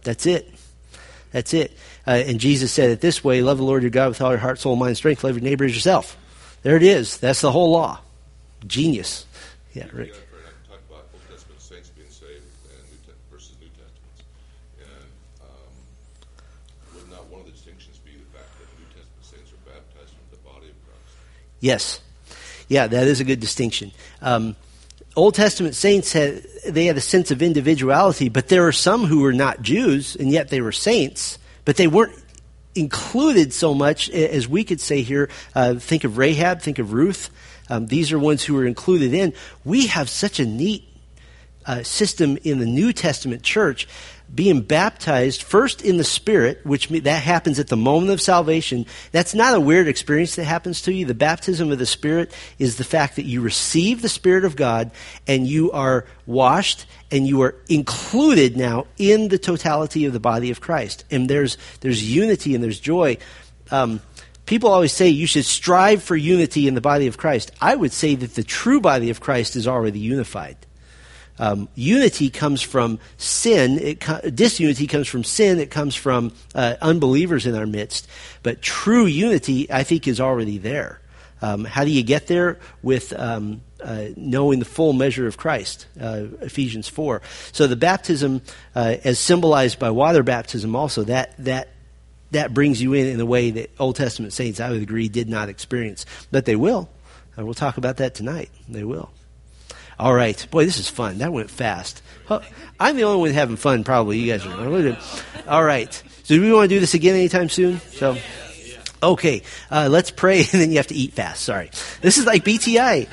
[0.03, 0.51] That's it.
[1.30, 1.76] That's it.
[2.07, 4.38] Uh, and Jesus said it this way love the Lord your God with all your
[4.38, 5.22] heart, soul, mind, strength.
[5.24, 6.16] Love your neighbor as yourself.
[6.62, 7.18] There it is.
[7.18, 8.01] That's the whole law.
[8.67, 9.27] Genius.
[9.75, 10.09] Yeah, Rick.
[10.09, 13.55] Yeah, Fred, I can talk about Old Testament saints being saved and New Te- versus
[13.61, 14.21] New Testaments.
[14.81, 15.11] And
[15.43, 15.73] um,
[16.95, 20.13] would not one of the distinctions be the fact that New Testament saints are baptized
[20.13, 21.15] into the body of Christ?
[21.61, 22.01] Yes.
[22.69, 23.93] Yeah, that is a good distinction.
[24.23, 24.57] Um,
[25.17, 29.21] Old Testament saints had they had a sense of individuality, but there were some who
[29.21, 32.15] were not Jews and yet they were saints, but they weren't
[32.75, 35.29] included so much as we could say here.
[35.55, 37.31] Uh, think of Rahab, think of Ruth.
[37.68, 39.33] Um, these are ones who were included in.
[39.64, 40.85] We have such a neat
[41.66, 43.87] uh, system in the New Testament church,
[44.33, 48.87] being baptized first in the Spirit, which that happens at the moment of salvation.
[49.12, 51.05] That's not a weird experience that happens to you.
[51.05, 54.93] The baptism of the Spirit is the fact that you receive the Spirit of God
[55.26, 60.51] and you are washed and you are included now in the totality of the body
[60.51, 61.05] of Christ.
[61.11, 63.18] And there's there's unity and there's joy.
[63.70, 64.01] Um,
[64.47, 67.51] people always say you should strive for unity in the body of Christ.
[67.61, 70.57] I would say that the true body of Christ is already unified.
[71.41, 73.78] Um, unity comes from sin.
[73.78, 75.59] It co- disunity comes from sin.
[75.59, 78.07] It comes from uh, unbelievers in our midst.
[78.43, 81.01] But true unity, I think, is already there.
[81.43, 82.59] Um, how do you get there?
[82.82, 87.22] With um, uh, knowing the full measure of Christ, uh, Ephesians four.
[87.53, 88.43] So the baptism,
[88.74, 91.68] uh, as symbolized by water baptism, also that that
[92.32, 95.30] that brings you in in a way that Old Testament saints, I would agree, did
[95.30, 96.05] not experience.
[96.30, 96.91] But they will.
[97.38, 98.51] Uh, we'll talk about that tonight.
[98.68, 99.11] They will.
[100.01, 100.46] All right.
[100.51, 101.18] Boy, this is fun.
[101.18, 102.03] That went fast.
[102.80, 104.18] I'm the only one having fun, probably.
[104.18, 104.96] You guys are.
[105.46, 105.92] All right.
[106.22, 107.80] So, do we want to do this again anytime soon?
[107.80, 108.16] So,
[109.03, 111.42] Okay, uh, let's pray, and then you have to eat fast.
[111.42, 111.70] Sorry.
[112.01, 113.09] This is like BTI.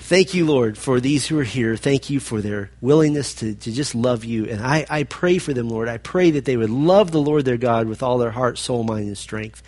[0.00, 1.76] Thank you, Lord, for these who are here.
[1.76, 4.46] Thank you for their willingness to, to just love you.
[4.46, 5.88] And I, I pray for them, Lord.
[5.88, 8.84] I pray that they would love the Lord their God with all their heart, soul,
[8.84, 9.62] mind, and strength.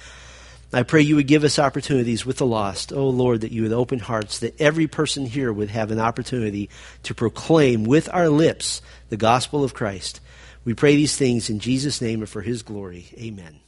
[0.75, 2.93] I pray you would give us opportunities with the lost.
[2.93, 6.68] Oh, Lord, that you would open hearts, that every person here would have an opportunity
[7.05, 10.20] to proclaim with our lips the gospel of Christ.
[10.64, 13.07] We pray these things in Jesus' name and for his glory.
[13.16, 13.61] Amen.